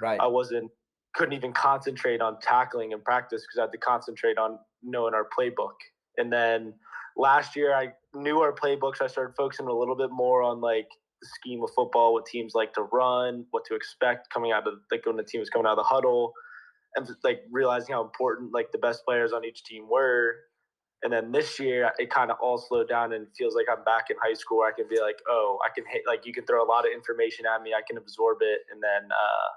right. 0.00 0.18
I 0.18 0.26
wasn't, 0.26 0.70
couldn't 1.14 1.34
even 1.34 1.52
concentrate 1.52 2.22
on 2.22 2.40
tackling 2.40 2.92
in 2.92 3.00
practice 3.02 3.42
because 3.42 3.58
I 3.58 3.62
had 3.62 3.72
to 3.72 3.78
concentrate 3.78 4.38
on 4.38 4.58
knowing 4.82 5.12
our 5.12 5.28
playbook. 5.38 5.74
And 6.16 6.32
then 6.32 6.72
last 7.14 7.56
year, 7.56 7.74
I 7.74 7.92
knew 8.14 8.40
our 8.40 8.52
playbooks. 8.52 9.02
I 9.02 9.06
started 9.06 9.34
focusing 9.36 9.66
a 9.66 9.72
little 9.72 9.96
bit 9.96 10.10
more 10.10 10.42
on 10.42 10.62
like, 10.62 10.88
scheme 11.22 11.62
of 11.62 11.70
football, 11.74 12.12
what 12.12 12.26
teams 12.26 12.54
like 12.54 12.72
to 12.74 12.82
run, 12.82 13.46
what 13.50 13.64
to 13.66 13.74
expect 13.74 14.28
coming 14.32 14.52
out 14.52 14.66
of 14.66 14.74
like 14.90 15.06
when 15.06 15.16
the 15.16 15.22
team 15.24 15.40
is 15.40 15.50
coming 15.50 15.66
out 15.66 15.72
of 15.72 15.78
the 15.78 15.88
huddle, 15.88 16.32
and 16.94 17.08
like 17.24 17.42
realizing 17.50 17.94
how 17.94 18.02
important 18.02 18.52
like 18.52 18.72
the 18.72 18.78
best 18.78 19.04
players 19.04 19.32
on 19.32 19.44
each 19.44 19.64
team 19.64 19.88
were. 19.90 20.34
And 21.02 21.12
then 21.12 21.30
this 21.30 21.60
year, 21.60 21.92
it 21.98 22.10
kind 22.10 22.30
of 22.30 22.38
all 22.42 22.58
slowed 22.58 22.88
down 22.88 23.12
and 23.12 23.26
feels 23.36 23.54
like 23.54 23.66
I'm 23.70 23.84
back 23.84 24.06
in 24.10 24.16
high 24.22 24.34
school. 24.34 24.58
Where 24.58 24.68
I 24.68 24.72
can 24.72 24.88
be 24.88 25.00
like, 25.00 25.18
oh, 25.28 25.58
I 25.64 25.68
can 25.74 25.84
hit 25.90 26.02
like 26.06 26.26
you 26.26 26.32
can 26.32 26.44
throw 26.46 26.64
a 26.64 26.68
lot 26.68 26.86
of 26.86 26.92
information 26.92 27.44
at 27.46 27.62
me, 27.62 27.72
I 27.74 27.82
can 27.86 27.98
absorb 27.98 28.38
it, 28.40 28.60
and 28.72 28.82
then 28.82 29.10
uh, 29.10 29.48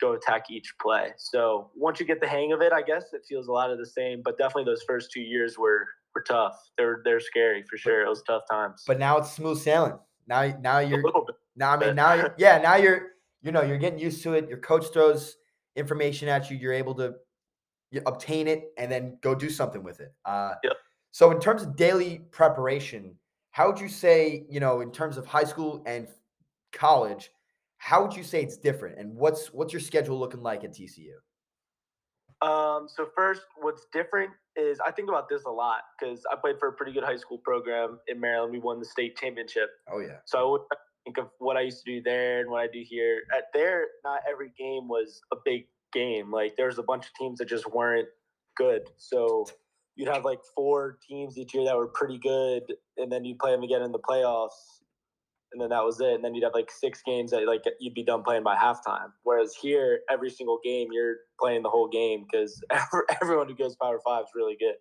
go 0.00 0.14
attack 0.14 0.50
each 0.50 0.72
play. 0.80 1.12
So 1.16 1.70
once 1.74 2.00
you 2.00 2.06
get 2.06 2.20
the 2.20 2.28
hang 2.28 2.52
of 2.52 2.60
it, 2.60 2.72
I 2.72 2.82
guess 2.82 3.04
it 3.12 3.22
feels 3.28 3.48
a 3.48 3.52
lot 3.52 3.70
of 3.70 3.78
the 3.78 3.86
same. 3.86 4.20
But 4.24 4.36
definitely 4.36 4.64
those 4.64 4.82
first 4.86 5.10
two 5.12 5.20
years 5.20 5.56
were 5.58 5.86
were 6.14 6.22
tough. 6.22 6.56
They're 6.76 7.02
they're 7.04 7.20
scary 7.20 7.64
for 7.70 7.76
sure. 7.76 8.04
It 8.04 8.08
was 8.08 8.22
tough 8.22 8.42
times. 8.50 8.82
But 8.86 8.98
now 8.98 9.18
it's 9.18 9.32
smooth 9.32 9.58
sailing. 9.58 9.98
Now, 10.28 10.56
now 10.60 10.78
you're 10.80 11.02
now. 11.56 11.72
I 11.72 11.76
mean, 11.78 11.96
now 11.96 12.14
you're 12.14 12.34
yeah. 12.38 12.58
Now 12.58 12.76
you're 12.76 13.08
you 13.42 13.52
know 13.52 13.62
you're 13.62 13.78
getting 13.78 13.98
used 13.98 14.22
to 14.24 14.34
it. 14.34 14.48
Your 14.48 14.58
coach 14.58 14.86
throws 14.92 15.36
information 15.76 16.28
at 16.28 16.50
you. 16.50 16.56
You're 16.56 16.72
able 16.72 16.94
to 16.96 17.14
obtain 18.06 18.46
it 18.46 18.72
and 18.76 18.92
then 18.92 19.18
go 19.22 19.34
do 19.34 19.48
something 19.48 19.82
with 19.82 20.00
it. 20.00 20.12
Uh, 20.24 20.54
yep. 20.62 20.74
So, 21.10 21.30
in 21.30 21.40
terms 21.40 21.62
of 21.62 21.76
daily 21.76 22.20
preparation, 22.30 23.14
how 23.50 23.68
would 23.68 23.80
you 23.80 23.88
say 23.88 24.44
you 24.48 24.60
know 24.60 24.80
in 24.82 24.92
terms 24.92 25.16
of 25.16 25.26
high 25.26 25.44
school 25.44 25.82
and 25.86 26.06
college? 26.72 27.30
How 27.78 28.02
would 28.02 28.14
you 28.14 28.24
say 28.24 28.42
it's 28.42 28.56
different? 28.56 28.98
And 28.98 29.14
what's 29.16 29.52
what's 29.52 29.72
your 29.72 29.80
schedule 29.80 30.18
looking 30.18 30.42
like 30.42 30.64
at 30.64 30.74
TCU? 30.74 31.14
Um, 32.40 32.86
so 32.88 33.08
first, 33.16 33.42
what's 33.60 33.86
different 33.92 34.30
is 34.56 34.78
I 34.84 34.90
think 34.92 35.08
about 35.08 35.28
this 35.28 35.44
a 35.44 35.50
lot 35.50 35.80
because 35.98 36.24
I 36.30 36.36
played 36.36 36.58
for 36.58 36.68
a 36.68 36.72
pretty 36.72 36.92
good 36.92 37.04
high 37.04 37.16
school 37.16 37.38
program 37.38 37.98
in 38.08 38.20
Maryland. 38.20 38.52
We 38.52 38.60
won 38.60 38.78
the 38.78 38.84
state 38.84 39.16
championship. 39.16 39.70
Oh 39.92 40.00
yeah. 40.00 40.18
So 40.24 40.38
I 40.38 40.50
would 40.50 40.60
think 41.04 41.18
of 41.18 41.30
what 41.38 41.56
I 41.56 41.62
used 41.62 41.84
to 41.84 41.96
do 41.96 42.02
there 42.02 42.40
and 42.40 42.50
what 42.50 42.60
I 42.60 42.66
do 42.66 42.82
here. 42.86 43.22
At 43.36 43.44
there, 43.52 43.86
not 44.04 44.20
every 44.30 44.52
game 44.58 44.88
was 44.88 45.20
a 45.32 45.36
big 45.44 45.66
game. 45.92 46.30
Like 46.30 46.54
there's 46.56 46.78
a 46.78 46.82
bunch 46.82 47.06
of 47.06 47.14
teams 47.14 47.38
that 47.38 47.48
just 47.48 47.72
weren't 47.72 48.08
good. 48.56 48.82
So 48.96 49.46
you'd 49.96 50.08
have 50.08 50.24
like 50.24 50.40
four 50.54 50.98
teams 51.08 51.36
each 51.38 51.54
year 51.54 51.64
that 51.64 51.76
were 51.76 51.88
pretty 51.88 52.18
good, 52.18 52.62
and 52.98 53.10
then 53.10 53.24
you'd 53.24 53.38
play 53.38 53.50
them 53.50 53.64
again 53.64 53.82
in 53.82 53.90
the 53.90 53.98
playoffs 53.98 54.77
and 55.52 55.60
then 55.60 55.70
that 55.70 55.84
was 55.84 56.00
it. 56.00 56.14
And 56.14 56.24
then 56.24 56.34
you'd 56.34 56.44
have 56.44 56.54
like 56.54 56.70
six 56.70 57.02
games 57.04 57.30
that 57.30 57.46
like 57.46 57.64
you'd 57.80 57.94
be 57.94 58.04
done 58.04 58.22
playing 58.22 58.42
by 58.42 58.56
halftime. 58.56 59.12
Whereas 59.22 59.54
here, 59.54 60.00
every 60.10 60.30
single 60.30 60.58
game 60.62 60.88
you're 60.92 61.16
playing 61.40 61.62
the 61.62 61.70
whole 61.70 61.88
game 61.88 62.26
because 62.30 62.60
everyone 63.22 63.48
who 63.48 63.54
goes 63.54 63.76
Power 63.76 64.00
Five 64.04 64.24
is 64.24 64.30
really 64.34 64.56
good, 64.58 64.74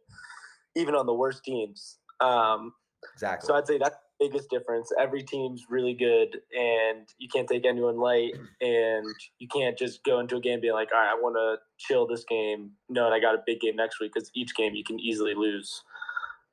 even 0.76 0.96
on 0.96 1.06
the 1.06 1.14
worst 1.14 1.44
teams. 1.44 2.00
Um, 2.20 2.74
exactly. 3.14 3.48
So 3.48 3.56
I'd 3.56 3.68
say 3.68 3.78
that's 3.78 3.96
the 4.20 4.28
biggest 4.28 4.50
difference. 4.50 4.92
Every 5.00 5.24
team's 5.24 5.66
really 5.70 5.94
good, 5.94 6.40
and 6.58 7.08
you 7.18 7.30
can't 7.30 7.48
take 7.48 7.66
anyone 7.66 7.98
light, 7.98 8.34
and 8.62 9.06
you 9.40 9.48
can't 9.48 9.78
just 9.78 10.04
go 10.04 10.20
into 10.20 10.38
a 10.38 10.42
game 10.42 10.60
being 10.60 10.74
like, 10.74 10.90
all 10.94 11.00
right, 11.00 11.12
I 11.12 11.16
want 11.16 11.36
to 11.36 11.58
chill 11.78 12.08
this 12.08 12.26
game. 12.28 12.72
No, 12.90 13.06
and 13.06 13.14
I 13.14 13.20
got 13.20 13.36
a 13.36 13.44
big 13.46 13.60
game 13.60 13.76
next 13.76 14.00
week 14.00 14.12
because 14.14 14.32
each 14.36 14.56
game 14.56 14.76
you 14.76 14.84
can 14.84 15.00
easily 15.00 15.34
lose. 15.36 15.84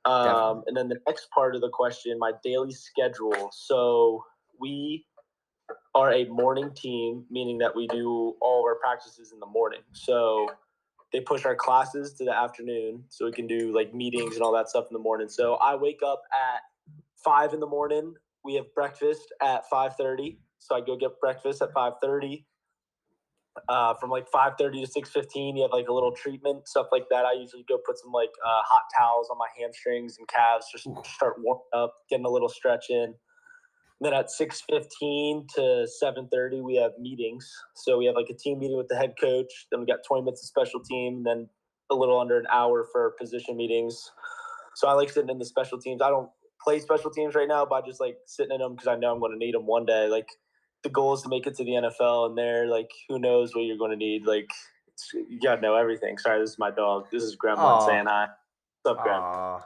Um, 0.05 0.63
and 0.67 0.77
then 0.77 0.87
the 0.87 0.99
next 1.07 1.29
part 1.31 1.55
of 1.55 1.61
the 1.61 1.69
question, 1.69 2.17
my 2.19 2.33
daily 2.43 2.71
schedule. 2.71 3.49
So 3.51 4.23
we 4.59 5.05
are 5.95 6.13
a 6.13 6.25
morning 6.25 6.71
team, 6.75 7.25
meaning 7.29 7.57
that 7.59 7.75
we 7.75 7.87
do 7.87 8.35
all 8.41 8.59
of 8.59 8.65
our 8.65 8.75
practices 8.75 9.31
in 9.31 9.39
the 9.39 9.45
morning. 9.45 9.81
So 9.93 10.49
they 11.11 11.21
push 11.21 11.45
our 11.45 11.55
classes 11.55 12.13
to 12.13 12.25
the 12.25 12.35
afternoon 12.35 13.03
so 13.09 13.25
we 13.25 13.31
can 13.31 13.47
do 13.47 13.73
like 13.73 13.93
meetings 13.93 14.35
and 14.35 14.43
all 14.43 14.53
that 14.53 14.69
stuff 14.69 14.85
in 14.89 14.93
the 14.93 14.99
morning. 14.99 15.29
So 15.29 15.55
I 15.55 15.75
wake 15.75 16.01
up 16.05 16.21
at 16.33 16.61
five 17.23 17.53
in 17.53 17.59
the 17.59 17.67
morning. 17.67 18.13
We 18.43 18.55
have 18.55 18.65
breakfast 18.75 19.33
at 19.41 19.67
five 19.69 19.95
thirty. 19.95 20.39
So 20.59 20.75
I 20.75 20.81
go 20.81 20.95
get 20.95 21.19
breakfast 21.19 21.61
at 21.61 21.71
five 21.73 21.93
thirty. 22.01 22.45
Uh, 23.69 23.93
from 23.93 24.09
like 24.09 24.27
five 24.29 24.53
thirty 24.59 24.81
to 24.81 24.87
six 24.87 25.09
fifteen, 25.09 25.55
you 25.55 25.63
have 25.63 25.71
like 25.71 25.87
a 25.87 25.93
little 25.93 26.11
treatment 26.11 26.67
stuff 26.67 26.87
like 26.91 27.05
that. 27.09 27.25
I 27.25 27.33
usually 27.33 27.63
go 27.69 27.77
put 27.85 27.97
some 27.97 28.11
like 28.11 28.31
uh, 28.45 28.61
hot 28.63 28.83
towels 28.97 29.29
on 29.31 29.37
my 29.37 29.47
hamstrings 29.57 30.17
and 30.17 30.27
calves, 30.27 30.67
just 30.71 30.87
start 31.05 31.35
warming 31.39 31.63
up, 31.73 31.93
getting 32.09 32.25
a 32.25 32.29
little 32.29 32.49
stretch 32.49 32.87
in. 32.89 33.13
Then 34.01 34.13
at 34.13 34.29
six 34.29 34.61
fifteen 34.69 35.47
to 35.55 35.87
seven 35.87 36.27
thirty, 36.31 36.59
we 36.59 36.75
have 36.75 36.91
meetings. 36.99 37.49
So 37.75 37.97
we 37.97 38.05
have 38.07 38.15
like 38.15 38.29
a 38.29 38.33
team 38.33 38.59
meeting 38.59 38.77
with 38.77 38.89
the 38.89 38.97
head 38.97 39.13
coach. 39.19 39.67
Then 39.71 39.79
we 39.79 39.85
got 39.85 39.99
twenty 40.05 40.23
minutes 40.23 40.43
of 40.43 40.47
special 40.47 40.81
team. 40.81 41.23
Then 41.23 41.47
a 41.89 41.95
little 41.95 42.19
under 42.19 42.37
an 42.37 42.47
hour 42.51 42.85
for 42.91 43.15
position 43.17 43.55
meetings. 43.55 44.11
So 44.75 44.89
I 44.89 44.93
like 44.93 45.09
sitting 45.09 45.29
in 45.29 45.39
the 45.39 45.45
special 45.45 45.79
teams. 45.79 46.01
I 46.01 46.09
don't 46.09 46.29
play 46.61 46.79
special 46.79 47.09
teams 47.09 47.35
right 47.35 47.47
now, 47.47 47.65
but 47.65 47.75
I 47.75 47.87
just 47.87 48.01
like 48.01 48.17
sitting 48.25 48.53
in 48.53 48.59
them 48.59 48.73
because 48.73 48.87
I 48.87 48.95
know 48.95 49.13
I'm 49.13 49.19
going 49.19 49.31
to 49.31 49.37
need 49.37 49.53
them 49.53 49.65
one 49.65 49.85
day. 49.85 50.07
Like 50.07 50.27
the 50.85 50.89
goal 50.91 51.15
is 51.15 51.23
to 51.23 51.29
make 51.29 51.47
it 51.47 51.55
to 51.57 51.63
the 51.63 51.71
NFL, 51.71 52.27
and 52.27 52.37
there, 52.37 52.67
like 52.67 52.91
who 53.09 53.19
knows 53.19 53.53
what 53.55 53.63
you're 53.63 53.77
going 53.77 53.91
to 53.91 53.97
need. 53.97 54.25
Like 54.25 54.49
it's, 54.87 55.11
you 55.13 55.39
gotta 55.41 55.59
know 55.59 55.75
everything. 55.75 56.17
Sorry, 56.17 56.39
this 56.39 56.51
is 56.51 56.59
my 56.59 56.71
dog. 56.71 57.07
This 57.11 57.23
is 57.23 57.35
Grandma 57.35 57.77
Aw. 57.79 57.87
saying 57.87 58.05
hi. 58.05 58.27
What's 58.83 58.97
up, 58.97 59.03
Grandma? 59.03 59.59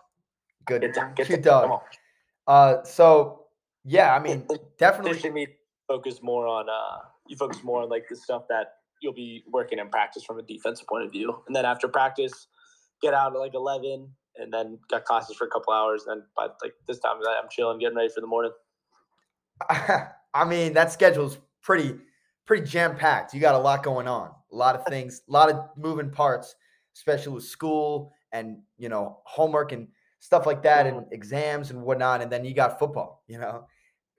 Good. 0.65 0.81
Get 0.81 0.95
down, 0.95 1.13
get 1.13 1.27
Cute 1.27 1.41
down. 1.43 1.61
dog. 1.61 1.63
Come 1.63 1.71
on. 1.71 2.79
Uh, 2.79 2.83
so 2.85 3.45
yeah, 3.83 4.15
I 4.15 4.19
mean, 4.19 4.47
definitely. 4.79 5.29
Me 5.29 5.47
focus 5.87 6.21
more 6.21 6.47
on 6.47 6.69
uh 6.69 6.99
you 7.27 7.35
focus 7.35 7.63
more 7.63 7.81
on 7.83 7.89
like 7.89 8.07
the 8.09 8.15
stuff 8.15 8.43
that 8.47 8.75
you'll 9.01 9.13
be 9.13 9.43
working 9.51 9.79
in 9.79 9.89
practice 9.89 10.23
from 10.23 10.39
a 10.39 10.43
defensive 10.43 10.87
point 10.87 11.03
of 11.03 11.11
view. 11.11 11.43
And 11.47 11.55
then 11.55 11.65
after 11.65 11.87
practice, 11.87 12.47
get 13.01 13.13
out 13.13 13.33
at 13.33 13.39
like 13.39 13.53
eleven 13.53 14.07
and 14.37 14.53
then 14.53 14.79
got 14.89 15.03
classes 15.03 15.35
for 15.35 15.45
a 15.45 15.49
couple 15.49 15.73
hours. 15.73 16.05
And 16.07 16.21
then 16.21 16.27
by 16.37 16.47
like 16.63 16.75
this 16.87 16.99
time 16.99 17.17
I'm 17.17 17.49
chilling, 17.51 17.77
getting 17.79 17.97
ready 17.97 18.09
for 18.09 18.21
the 18.21 18.27
morning. 18.27 18.51
I 20.33 20.45
mean, 20.45 20.73
that 20.73 20.91
schedule's 20.91 21.37
pretty 21.61 21.95
pretty 22.45 22.65
jam 22.65 22.95
packed. 22.95 23.33
You 23.33 23.39
got 23.39 23.55
a 23.55 23.59
lot 23.59 23.83
going 23.83 24.07
on, 24.07 24.31
a 24.51 24.55
lot 24.55 24.75
of 24.75 24.85
things, 24.87 25.21
a 25.27 25.31
lot 25.31 25.49
of 25.49 25.69
moving 25.77 26.09
parts, 26.11 26.55
especially 26.95 27.33
with 27.33 27.43
school 27.43 28.13
and 28.31 28.57
you 28.77 28.89
know 28.89 29.19
homework 29.25 29.71
and 29.71 29.87
stuff 30.19 30.45
like 30.45 30.63
that, 30.63 30.85
and 30.87 31.05
exams 31.11 31.71
and 31.71 31.81
whatnot. 31.81 32.21
And 32.21 32.31
then 32.31 32.45
you 32.45 32.53
got 32.53 32.79
football. 32.79 33.23
You 33.29 33.39
know, 33.39 33.65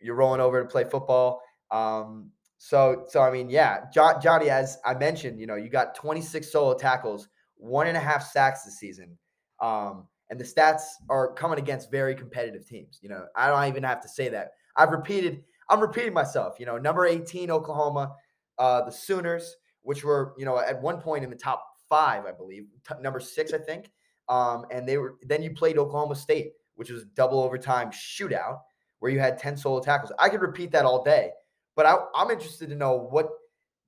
you're 0.01 0.15
rolling 0.15 0.41
over 0.41 0.63
to 0.63 0.69
play 0.69 0.85
football. 0.85 1.43
Um, 1.71 2.31
so 2.59 3.05
so 3.09 3.21
I 3.23 3.31
mean, 3.31 3.51
yeah, 3.51 3.85
jo- 3.93 4.19
Johnny, 4.23 4.51
as 4.51 4.79
I 4.85 4.95
mentioned, 4.95 5.41
you 5.41 5.47
know, 5.47 5.57
you 5.57 5.69
got 5.69 5.95
26 5.95 6.51
solo 6.51 6.75
tackles, 6.75 7.29
one 7.57 7.87
and 7.87 7.97
a 7.97 8.01
half 8.01 8.25
sacks 8.27 8.65
this 8.65 8.79
season. 8.79 9.19
Um, 9.61 10.07
and 10.31 10.39
the 10.39 10.45
stats 10.45 10.83
are 11.09 11.33
coming 11.35 11.59
against 11.59 11.91
very 11.91 12.15
competitive 12.15 12.67
teams. 12.67 13.01
You 13.03 13.09
know, 13.09 13.27
I 13.37 13.49
don't 13.49 13.69
even 13.69 13.83
have 13.83 14.01
to 14.03 14.09
say 14.09 14.29
that. 14.29 14.53
I've 14.77 14.91
repeated 14.91 15.43
I'm 15.71 15.81
repeating 15.81 16.13
myself. 16.13 16.59
You 16.59 16.67
know, 16.67 16.77
number 16.77 17.07
18, 17.07 17.51
Oklahoma, 17.51 18.15
uh, 18.59 18.85
the 18.85 18.91
Sooners, 18.91 19.57
which 19.83 20.05
were, 20.05 20.35
you 20.37 20.45
know, 20.45 20.59
at 20.59 20.81
one 20.83 21.01
point 21.01 21.25
in 21.25 21.31
the 21.31 21.37
top 21.37 21.65
five, 21.89 22.27
I 22.27 22.33
believe, 22.33 22.67
t- 22.87 22.95
number 23.01 23.21
six, 23.21 23.53
I 23.53 23.59
think. 23.59 23.91
Um, 24.29 24.65
and 24.71 24.89
they 24.89 24.99
were 24.99 25.17
then 25.23 25.43
you 25.43 25.53
played 25.53 25.79
Oklahoma 25.79 26.15
State, 26.15 26.53
which 26.77 26.91
was 26.91 27.05
double 27.17 27.43
overtime 27.43 27.91
shootout 27.91 28.59
where 29.01 29.11
you 29.11 29.19
had 29.19 29.39
10 29.39 29.57
solo 29.57 29.81
tackles. 29.81 30.13
I 30.19 30.29
could 30.29 30.43
repeat 30.43 30.71
that 30.73 30.85
all 30.85 31.03
day, 31.03 31.31
but 31.75 31.87
I, 31.87 31.97
I'm 32.15 32.31
interested 32.31 32.69
to 32.69 32.77
know 32.77 33.09
what 33.11 33.29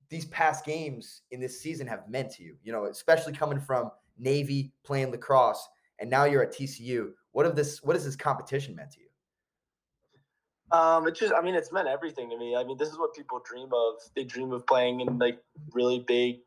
these 0.09 0.25
past 0.25 0.65
games 0.65 1.21
in 1.31 1.39
this 1.39 1.61
season 1.61 1.87
have 1.87 2.09
meant 2.09 2.31
to 2.31 2.43
you. 2.43 2.57
You 2.63 2.73
know, 2.73 2.85
especially 2.85 3.33
coming 3.33 3.59
from 3.59 3.91
Navy 4.17 4.73
playing 4.83 5.11
lacrosse, 5.11 5.65
and 5.99 6.09
now 6.09 6.25
you're 6.25 6.43
at 6.43 6.53
TCU. 6.53 7.11
What 7.31 7.45
of 7.45 7.55
this? 7.55 7.81
What 7.83 7.95
has 7.95 8.03
this 8.03 8.15
competition 8.15 8.75
meant 8.75 8.91
to 8.91 8.99
you? 8.99 9.02
Um, 10.71 11.07
it 11.07 11.15
just, 11.15 11.33
I 11.33 11.41
mean, 11.41 11.55
it's 11.55 11.71
meant 11.71 11.87
everything 11.87 12.29
to 12.29 12.37
me. 12.37 12.55
I 12.55 12.63
mean, 12.63 12.77
this 12.77 12.89
is 12.89 12.97
what 12.97 13.13
people 13.13 13.41
dream 13.45 13.69
of. 13.73 13.95
They 14.15 14.23
dream 14.23 14.51
of 14.51 14.65
playing 14.65 15.01
in 15.01 15.19
like 15.19 15.39
really 15.71 15.99
big 16.07 16.37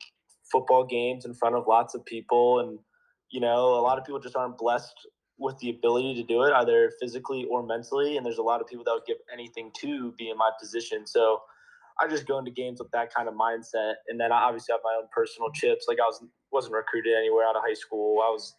football 0.50 0.84
games 0.84 1.24
in 1.24 1.34
front 1.34 1.54
of 1.54 1.66
lots 1.68 1.94
of 1.94 2.04
people. 2.04 2.60
And, 2.60 2.78
you 3.30 3.40
know, 3.40 3.74
a 3.74 3.82
lot 3.82 3.98
of 3.98 4.04
people 4.04 4.20
just 4.20 4.36
aren't 4.36 4.58
blessed 4.58 4.94
with 5.38 5.56
the 5.58 5.70
ability 5.70 6.14
to 6.14 6.22
do 6.22 6.42
it, 6.42 6.52
either 6.52 6.90
physically 7.00 7.44
or 7.50 7.62
mentally. 7.62 8.16
And 8.16 8.24
there's 8.24 8.38
a 8.38 8.42
lot 8.42 8.60
of 8.60 8.66
people 8.66 8.84
that 8.84 8.92
would 8.92 9.06
give 9.06 9.18
anything 9.32 9.70
to 9.80 10.12
be 10.18 10.30
in 10.30 10.38
my 10.38 10.50
position. 10.58 11.06
So 11.06 11.42
I 12.00 12.08
just 12.08 12.26
go 12.26 12.38
into 12.38 12.50
games 12.50 12.80
with 12.80 12.90
that 12.92 13.14
kind 13.14 13.28
of 13.28 13.34
mindset. 13.34 13.94
And 14.08 14.18
then 14.18 14.32
I 14.32 14.42
obviously 14.42 14.72
have 14.72 14.80
my 14.82 14.96
own 14.98 15.08
personal 15.12 15.50
chips. 15.52 15.86
Like 15.88 15.98
I 16.02 16.06
was, 16.06 16.24
wasn't 16.50 16.74
recruited 16.74 17.14
anywhere 17.16 17.46
out 17.46 17.54
of 17.54 17.62
high 17.64 17.74
school. 17.74 18.22
I 18.26 18.30
was 18.30 18.56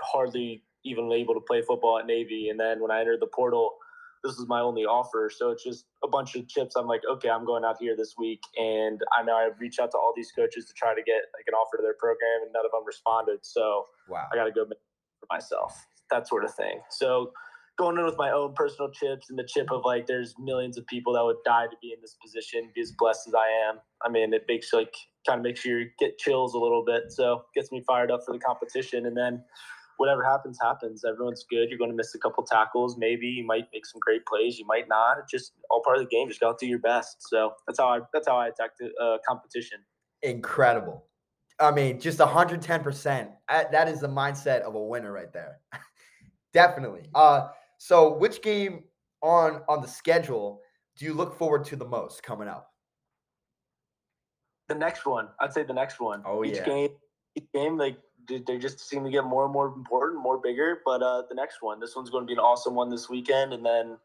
hardly 0.00 0.62
even 0.84 1.10
able 1.10 1.34
to 1.34 1.40
play 1.40 1.62
football 1.62 1.98
at 1.98 2.06
Navy. 2.06 2.50
And 2.50 2.60
then 2.60 2.80
when 2.80 2.90
I 2.90 3.00
entered 3.00 3.20
the 3.20 3.26
portal, 3.26 3.76
this 4.24 4.36
was 4.38 4.46
my 4.48 4.60
only 4.60 4.84
offer. 4.84 5.30
So 5.34 5.50
it's 5.50 5.64
just 5.64 5.86
a 6.04 6.08
bunch 6.08 6.34
of 6.36 6.48
chips. 6.48 6.76
I'm 6.76 6.86
like, 6.86 7.02
okay, 7.10 7.30
I'm 7.30 7.44
going 7.44 7.64
out 7.64 7.76
here 7.80 7.96
this 7.96 8.14
week. 8.18 8.40
And 8.56 9.00
I 9.16 9.22
know 9.22 9.34
I 9.34 9.50
reached 9.58 9.80
out 9.80 9.90
to 9.92 9.98
all 9.98 10.12
these 10.16 10.32
coaches 10.32 10.66
to 10.66 10.72
try 10.74 10.94
to 10.94 11.02
get 11.02 11.22
like 11.36 11.46
an 11.46 11.54
offer 11.54 11.76
to 11.76 11.82
their 11.82 11.94
program 11.98 12.42
and 12.42 12.52
none 12.52 12.64
of 12.64 12.72
them 12.72 12.82
responded. 12.86 13.40
So 13.42 13.86
Wow. 14.08 14.26
I 14.32 14.36
got 14.36 14.44
to 14.44 14.52
go 14.52 14.64
for 14.64 15.26
myself, 15.30 15.86
that 16.10 16.26
sort 16.26 16.44
of 16.44 16.54
thing. 16.54 16.80
So 16.90 17.32
going 17.78 17.96
in 17.96 18.04
with 18.04 18.16
my 18.18 18.30
own 18.30 18.54
personal 18.54 18.90
chips 18.90 19.30
and 19.30 19.38
the 19.38 19.46
chip 19.46 19.70
of 19.70 19.82
like, 19.84 20.06
there's 20.06 20.34
millions 20.38 20.76
of 20.78 20.86
people 20.86 21.12
that 21.12 21.24
would 21.24 21.36
die 21.44 21.66
to 21.66 21.76
be 21.80 21.92
in 21.92 22.00
this 22.00 22.16
position, 22.22 22.70
be 22.74 22.80
as 22.80 22.92
blessed 22.98 23.28
as 23.28 23.34
I 23.34 23.68
am. 23.68 23.78
I 24.04 24.08
mean, 24.08 24.34
it 24.34 24.44
makes 24.48 24.72
like 24.72 24.92
kind 25.26 25.38
of 25.38 25.44
makes 25.44 25.64
you 25.64 25.86
get 25.98 26.18
chills 26.18 26.54
a 26.54 26.58
little 26.58 26.84
bit. 26.84 27.04
So 27.10 27.42
gets 27.54 27.70
me 27.70 27.82
fired 27.86 28.10
up 28.10 28.20
for 28.26 28.32
the 28.32 28.40
competition. 28.40 29.06
And 29.06 29.16
then 29.16 29.44
whatever 29.98 30.24
happens, 30.24 30.58
happens. 30.60 31.04
Everyone's 31.04 31.44
good. 31.50 31.68
You're 31.68 31.78
going 31.78 31.90
to 31.90 31.96
miss 31.96 32.14
a 32.14 32.18
couple 32.18 32.44
tackles. 32.44 32.96
Maybe 32.96 33.26
you 33.26 33.44
might 33.44 33.66
make 33.72 33.84
some 33.84 34.00
great 34.00 34.24
plays. 34.24 34.58
You 34.58 34.66
might 34.66 34.88
not. 34.88 35.18
It's 35.18 35.30
just 35.30 35.52
all 35.70 35.82
part 35.84 35.98
of 35.98 36.04
the 36.04 36.08
game. 36.08 36.28
Just 36.28 36.40
got 36.40 36.58
to 36.58 36.64
do 36.64 36.70
your 36.70 36.78
best. 36.78 37.16
So 37.28 37.52
that's 37.66 37.78
how 37.78 37.88
I 37.88 38.00
that's 38.12 38.26
how 38.26 38.38
I 38.38 38.48
attack 38.48 38.70
the 38.78 38.90
uh, 39.02 39.18
competition. 39.28 39.80
Incredible. 40.22 41.04
I 41.60 41.72
mean, 41.72 42.00
just 42.00 42.18
110%. 42.18 43.32
Uh, 43.48 43.64
That 43.72 43.88
is 43.88 44.00
the 44.00 44.08
mindset 44.08 44.60
of 44.60 44.76
a 44.76 44.82
winner 44.82 45.12
right 45.12 45.32
there. 45.32 45.58
Definitely. 46.52 47.02
Uh, 47.14 47.48
so 47.78 48.16
which 48.16 48.40
game 48.40 48.84
on 49.20 49.62
on 49.68 49.82
the 49.82 49.88
schedule 49.88 50.60
do 50.96 51.04
you 51.04 51.12
look 51.12 51.36
forward 51.36 51.64
to 51.66 51.76
the 51.76 51.84
most 51.84 52.22
coming 52.22 52.48
up? 52.48 52.70
The 54.68 54.74
next 54.74 55.06
one, 55.06 55.28
I'd 55.40 55.52
say 55.52 55.62
the 55.62 55.72
next 55.72 55.98
one. 55.98 56.22
Oh, 56.24 56.44
each 56.44 56.56
yeah. 56.56 56.64
game, 56.64 56.90
each 57.34 57.46
game, 57.54 57.78
like 57.78 57.96
they- 58.28 58.58
just 58.58 58.80
seem 58.80 59.04
to 59.04 59.10
get 59.10 59.24
more 59.24 59.44
and 59.44 59.52
more 59.52 59.66
important, 59.66 60.22
more 60.22 60.38
bigger. 60.38 60.80
But 60.84 61.02
uh, 61.02 61.22
the 61.28 61.34
next 61.34 61.58
one, 61.62 61.80
this 61.80 61.96
one's 61.96 62.10
going 62.10 62.24
to 62.24 62.26
be 62.26 62.34
an 62.34 62.38
awesome 62.38 62.74
one 62.74 62.90
this 62.90 63.08
weekend, 63.08 63.52
and 63.52 63.64
then 63.64 63.96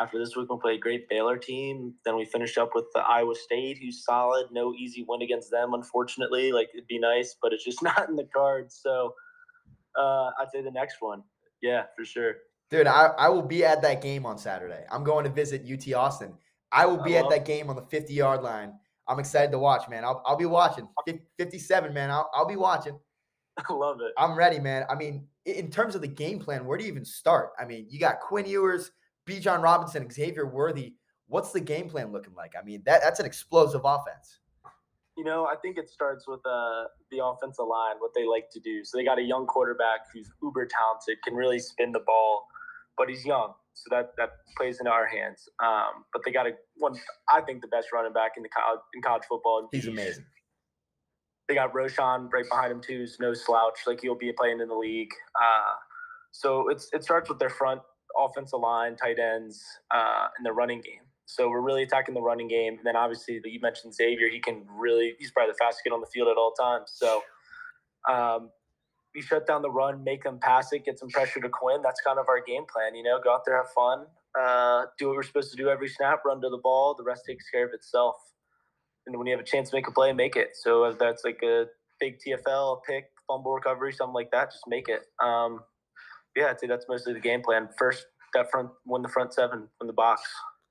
after 0.00 0.18
this 0.18 0.36
week 0.36 0.48
we'll 0.48 0.58
play 0.58 0.74
a 0.74 0.78
great 0.78 1.08
Baylor 1.08 1.36
team. 1.36 1.94
Then 2.04 2.16
we 2.16 2.24
finish 2.24 2.56
up 2.58 2.70
with 2.74 2.86
the 2.94 3.00
Iowa 3.00 3.34
State, 3.34 3.78
who's 3.78 4.04
solid. 4.04 4.46
No 4.50 4.74
easy 4.74 5.04
win 5.08 5.22
against 5.22 5.50
them, 5.50 5.74
unfortunately. 5.74 6.52
Like 6.52 6.68
it'd 6.74 6.86
be 6.86 6.98
nice, 6.98 7.36
but 7.42 7.52
it's 7.52 7.64
just 7.64 7.82
not 7.82 8.08
in 8.08 8.16
the 8.16 8.28
cards. 8.34 8.80
So 8.82 9.14
uh, 9.98 10.30
I'd 10.40 10.50
say 10.52 10.62
the 10.62 10.70
next 10.70 10.96
one. 11.00 11.22
Yeah, 11.60 11.84
for 11.96 12.04
sure. 12.04 12.36
Dude, 12.70 12.86
I, 12.86 13.06
I 13.18 13.28
will 13.28 13.42
be 13.42 13.64
at 13.64 13.82
that 13.82 14.00
game 14.00 14.24
on 14.24 14.38
Saturday. 14.38 14.84
I'm 14.90 15.02
going 15.02 15.24
to 15.24 15.30
visit 15.30 15.66
UT 15.70 15.92
Austin. 15.92 16.34
I 16.70 16.86
will 16.86 17.00
I 17.00 17.04
be 17.04 17.16
at 17.16 17.28
that 17.30 17.44
game 17.44 17.68
on 17.68 17.74
the 17.74 17.82
50 17.82 18.14
yard 18.14 18.42
line. 18.42 18.72
I'm 19.08 19.18
excited 19.18 19.50
to 19.50 19.58
watch, 19.58 19.88
man. 19.88 20.04
I'll, 20.04 20.22
I'll 20.24 20.36
be 20.36 20.46
watching. 20.46 20.88
57, 21.36 21.92
man. 21.92 22.12
I'll, 22.12 22.30
I'll 22.32 22.46
be 22.46 22.54
watching. 22.54 22.96
I 23.68 23.72
love 23.72 24.00
it. 24.00 24.12
I'm 24.16 24.36
ready, 24.36 24.58
man. 24.58 24.84
I 24.88 24.94
mean, 24.94 25.26
in 25.44 25.70
terms 25.70 25.94
of 25.94 26.00
the 26.00 26.08
game 26.08 26.38
plan, 26.38 26.64
where 26.64 26.78
do 26.78 26.84
you 26.84 26.90
even 26.90 27.04
start? 27.04 27.50
I 27.60 27.64
mean, 27.64 27.86
you 27.88 27.98
got 27.98 28.20
Quinn 28.20 28.46
Ewers, 28.46 28.92
Bijan 29.26 29.62
Robinson, 29.62 30.08
Xavier 30.10 30.46
Worthy. 30.46 30.94
What's 31.26 31.52
the 31.52 31.60
game 31.60 31.88
plan 31.88 32.12
looking 32.12 32.34
like? 32.34 32.52
I 32.60 32.64
mean, 32.64 32.82
that, 32.86 33.00
that's 33.02 33.20
an 33.20 33.26
explosive 33.26 33.82
offense. 33.84 34.38
You 35.16 35.24
know, 35.24 35.44
I 35.44 35.54
think 35.56 35.76
it 35.76 35.88
starts 35.90 36.26
with 36.26 36.40
uh, 36.46 36.84
the 37.10 37.24
offensive 37.24 37.66
line, 37.66 37.96
what 37.98 38.12
they 38.14 38.26
like 38.26 38.48
to 38.52 38.60
do. 38.60 38.84
So 38.84 38.96
they 38.96 39.04
got 39.04 39.18
a 39.18 39.22
young 39.22 39.46
quarterback 39.46 40.06
who's 40.12 40.30
uber 40.42 40.66
talented, 40.66 41.22
can 41.22 41.34
really 41.34 41.58
spin 41.58 41.92
the 41.92 42.00
ball, 42.00 42.46
but 42.96 43.08
he's 43.08 43.24
young, 43.26 43.52
so 43.74 43.88
that 43.90 44.12
that 44.16 44.30
plays 44.56 44.78
into 44.78 44.90
our 44.90 45.06
hands. 45.06 45.48
Um, 45.62 46.04
but 46.12 46.22
they 46.24 46.32
got 46.32 46.46
a 46.46 46.52
one, 46.76 46.94
I 47.28 47.42
think, 47.42 47.60
the 47.60 47.68
best 47.68 47.88
running 47.92 48.12
back 48.12 48.32
in 48.36 48.42
the 48.42 48.48
college 48.48 48.80
in 48.94 49.02
college 49.02 49.24
football. 49.28 49.68
He's 49.72 49.86
amazing. 49.86 50.24
They 51.50 51.56
got 51.56 51.74
Roschon 51.74 52.32
right 52.32 52.48
behind 52.48 52.70
him 52.70 52.80
too, 52.80 52.98
who's 52.98 53.18
no 53.18 53.34
slouch. 53.34 53.80
Like 53.84 54.00
he'll 54.00 54.14
be 54.14 54.32
playing 54.32 54.60
in 54.60 54.68
the 54.68 54.74
league. 54.76 55.10
Uh, 55.34 55.74
so 56.30 56.68
it's 56.68 56.88
it 56.92 57.02
starts 57.02 57.28
with 57.28 57.40
their 57.40 57.50
front 57.50 57.80
offensive 58.16 58.60
line, 58.60 58.94
tight 58.94 59.18
ends, 59.18 59.60
uh, 59.90 60.28
and 60.38 60.46
the 60.46 60.52
running 60.52 60.80
game. 60.80 61.02
So 61.26 61.48
we're 61.48 61.60
really 61.60 61.82
attacking 61.82 62.14
the 62.14 62.22
running 62.22 62.46
game. 62.46 62.74
And 62.76 62.86
then 62.86 62.94
obviously, 62.94 63.40
you 63.44 63.58
mentioned 63.60 63.94
Xavier. 63.94 64.28
He 64.28 64.38
can 64.38 64.62
really 64.68 65.16
he's 65.18 65.32
probably 65.32 65.50
the 65.50 65.56
fastest 65.58 65.82
kid 65.82 65.92
on 65.92 66.00
the 66.00 66.06
field 66.06 66.28
at 66.28 66.36
all 66.36 66.52
times. 66.52 66.92
So 66.94 67.20
um, 68.08 68.50
we 69.12 69.20
shut 69.20 69.44
down 69.44 69.62
the 69.62 69.72
run, 69.72 70.04
make 70.04 70.22
them 70.22 70.38
pass 70.40 70.72
it, 70.72 70.84
get 70.84 71.00
some 71.00 71.08
pressure 71.08 71.40
to 71.40 71.48
Quinn. 71.48 71.82
That's 71.82 72.00
kind 72.00 72.20
of 72.20 72.28
our 72.28 72.40
game 72.40 72.64
plan. 72.72 72.94
You 72.94 73.02
know, 73.02 73.18
go 73.22 73.34
out 73.34 73.42
there, 73.44 73.56
have 73.56 73.70
fun, 73.74 74.06
uh, 74.40 74.84
do 75.00 75.08
what 75.08 75.16
we're 75.16 75.24
supposed 75.24 75.50
to 75.50 75.56
do 75.56 75.68
every 75.68 75.88
snap, 75.88 76.20
run 76.24 76.40
to 76.42 76.48
the 76.48 76.60
ball. 76.62 76.94
The 76.96 77.02
rest 77.02 77.24
takes 77.26 77.50
care 77.50 77.66
of 77.66 77.72
itself. 77.74 78.14
And 79.10 79.18
when 79.18 79.26
you 79.26 79.32
have 79.32 79.40
a 79.40 79.48
chance 79.48 79.70
to 79.70 79.76
make 79.76 79.88
a 79.88 79.92
play, 79.92 80.12
make 80.12 80.36
it. 80.36 80.50
So 80.54 80.84
if 80.84 80.98
that's 80.98 81.24
like 81.24 81.40
a 81.42 81.66
big 81.98 82.18
TFL, 82.18 82.80
pick, 82.86 83.06
fumble 83.26 83.52
recovery, 83.52 83.92
something 83.92 84.14
like 84.14 84.30
that, 84.30 84.52
just 84.52 84.64
make 84.68 84.88
it. 84.88 85.02
Um, 85.22 85.60
yeah, 86.36 86.46
I'd 86.46 86.60
say 86.60 86.66
that's 86.66 86.86
mostly 86.88 87.12
the 87.12 87.20
game 87.20 87.42
plan. 87.42 87.68
First, 87.76 88.06
that 88.34 88.50
front, 88.50 88.70
win 88.86 89.02
the 89.02 89.08
front 89.08 89.34
seven 89.34 89.68
from 89.78 89.86
the 89.86 89.92
box. 89.92 90.22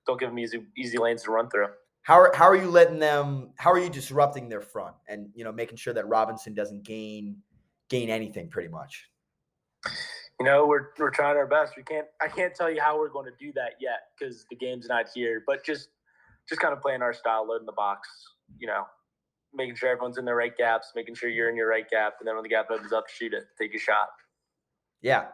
Don't 0.08 0.20
give 0.20 0.30
them 0.30 0.40
easy 0.40 0.66
easy 0.78 0.98
lanes 0.98 1.24
to 1.24 1.32
run 1.32 1.50
through. 1.50 1.68
How 2.04 2.16
are, 2.16 2.32
how 2.34 2.46
are 2.46 2.56
you 2.56 2.70
letting 2.70 2.98
them? 2.98 3.52
How 3.58 3.72
are 3.72 3.78
you 3.78 3.90
disrupting 3.90 4.48
their 4.48 4.62
front 4.62 4.96
and 5.08 5.30
you 5.36 5.44
know 5.44 5.52
making 5.52 5.78
sure 5.78 5.94
that 5.94 6.08
Robinson 6.08 6.54
doesn't 6.54 6.84
gain 6.84 7.38
gain 7.90 8.10
anything 8.10 8.50
pretty 8.50 8.70
much? 8.70 9.10
You 10.40 10.46
know, 10.46 10.66
we're 10.66 10.88
we're 10.98 11.12
trying 11.12 11.36
our 11.36 11.46
best. 11.46 11.74
We 11.76 11.84
can't. 11.84 12.08
I 12.22 12.30
can't 12.30 12.56
tell 12.56 12.72
you 12.72 12.82
how 12.82 12.98
we're 12.98 13.10
going 13.10 13.26
to 13.26 13.38
do 13.38 13.52
that 13.54 13.74
yet 13.82 14.08
because 14.18 14.46
the 14.50 14.56
game's 14.56 14.88
not 14.88 15.08
here. 15.14 15.44
But 15.46 15.66
just 15.66 15.90
just 16.50 16.62
kind 16.62 16.74
of 16.74 16.82
playing 16.82 17.02
our 17.02 17.14
style, 17.14 17.48
loading 17.48 17.66
the 17.66 17.74
box. 17.74 18.10
You 18.58 18.68
know, 18.68 18.84
making 19.54 19.76
sure 19.76 19.90
everyone's 19.90 20.18
in 20.18 20.26
the 20.26 20.34
right 20.34 20.56
gaps, 20.56 20.92
making 20.96 21.16
sure 21.16 21.30
you're 21.30 21.50
in 21.50 21.56
your 21.56 21.70
right 21.70 21.90
gap, 21.90 22.16
and 22.20 22.28
then 22.28 22.36
when 22.36 22.44
the 22.44 22.50
gap 22.50 22.70
opens 22.72 22.92
up, 22.92 23.06
shoot 23.10 23.34
it, 23.34 23.44
take 23.60 23.74
a 23.76 23.80
shot. 23.80 24.10
Yeah, 25.02 25.28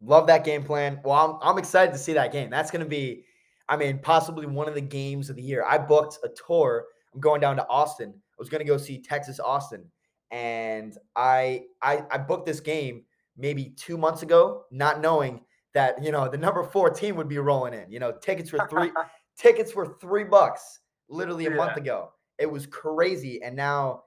love 0.00 0.26
that 0.26 0.44
game 0.44 0.64
plan. 0.64 1.00
Well, 1.04 1.40
I'm 1.42 1.50
I'm 1.50 1.58
excited 1.58 1.92
to 1.92 1.98
see 1.98 2.12
that 2.14 2.32
game. 2.32 2.50
That's 2.50 2.70
going 2.70 2.84
to 2.84 2.88
be, 2.88 3.24
I 3.68 3.76
mean, 3.76 3.98
possibly 3.98 4.46
one 4.46 4.68
of 4.68 4.74
the 4.74 4.80
games 4.80 5.30
of 5.30 5.36
the 5.36 5.42
year. 5.42 5.64
I 5.64 5.78
booked 5.78 6.18
a 6.24 6.28
tour. 6.46 6.86
I'm 7.14 7.20
going 7.20 7.40
down 7.40 7.56
to 7.56 7.68
Austin. 7.68 8.10
I 8.10 8.36
was 8.38 8.48
going 8.48 8.60
to 8.60 8.66
go 8.66 8.76
see 8.76 9.02
Texas 9.02 9.38
Austin, 9.40 9.84
and 10.30 10.96
I 11.16 11.62
I 11.82 12.04
I 12.10 12.18
booked 12.18 12.46
this 12.46 12.60
game 12.60 13.04
maybe 13.36 13.74
two 13.76 13.96
months 13.96 14.22
ago, 14.22 14.64
not 14.70 15.00
knowing 15.00 15.40
that 15.74 16.02
you 16.02 16.12
know 16.12 16.28
the 16.28 16.38
number 16.38 16.62
four 16.64 16.90
team 16.90 17.16
would 17.16 17.28
be 17.28 17.38
rolling 17.38 17.74
in. 17.74 17.90
You 17.90 18.00
know, 18.00 18.12
tickets 18.12 18.52
were 18.52 18.66
three 18.68 18.90
tickets 19.42 19.74
were 19.74 19.96
three 20.00 20.24
bucks 20.24 20.80
literally 21.08 21.46
a 21.46 21.50
yeah. 21.50 21.56
month 21.56 21.76
ago. 21.76 22.10
It 22.38 22.50
was 22.50 22.66
crazy, 22.66 23.42
and 23.42 23.54
now 23.54 24.04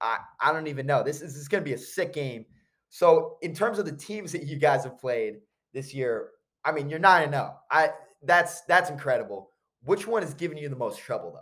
I 0.00 0.18
I 0.40 0.52
don't 0.52 0.68
even 0.68 0.86
know. 0.86 1.02
This 1.02 1.16
is, 1.16 1.34
this 1.34 1.42
is 1.42 1.48
going 1.48 1.62
to 1.62 1.68
be 1.68 1.74
a 1.74 1.78
sick 1.78 2.12
game. 2.12 2.46
So 2.88 3.36
in 3.42 3.54
terms 3.54 3.78
of 3.78 3.84
the 3.84 3.96
teams 3.96 4.32
that 4.32 4.44
you 4.44 4.56
guys 4.56 4.84
have 4.84 4.98
played 4.98 5.36
this 5.74 5.94
year, 5.94 6.30
I 6.64 6.72
mean, 6.72 6.88
you're 6.88 6.98
nine 6.98 7.24
and 7.24 7.32
zero. 7.32 7.56
I 7.70 7.90
that's 8.22 8.62
that's 8.62 8.90
incredible. 8.90 9.50
Which 9.82 10.06
one 10.06 10.22
is 10.22 10.34
giving 10.34 10.58
you 10.58 10.68
the 10.68 10.76
most 10.76 10.98
trouble 11.00 11.32
though? 11.32 11.40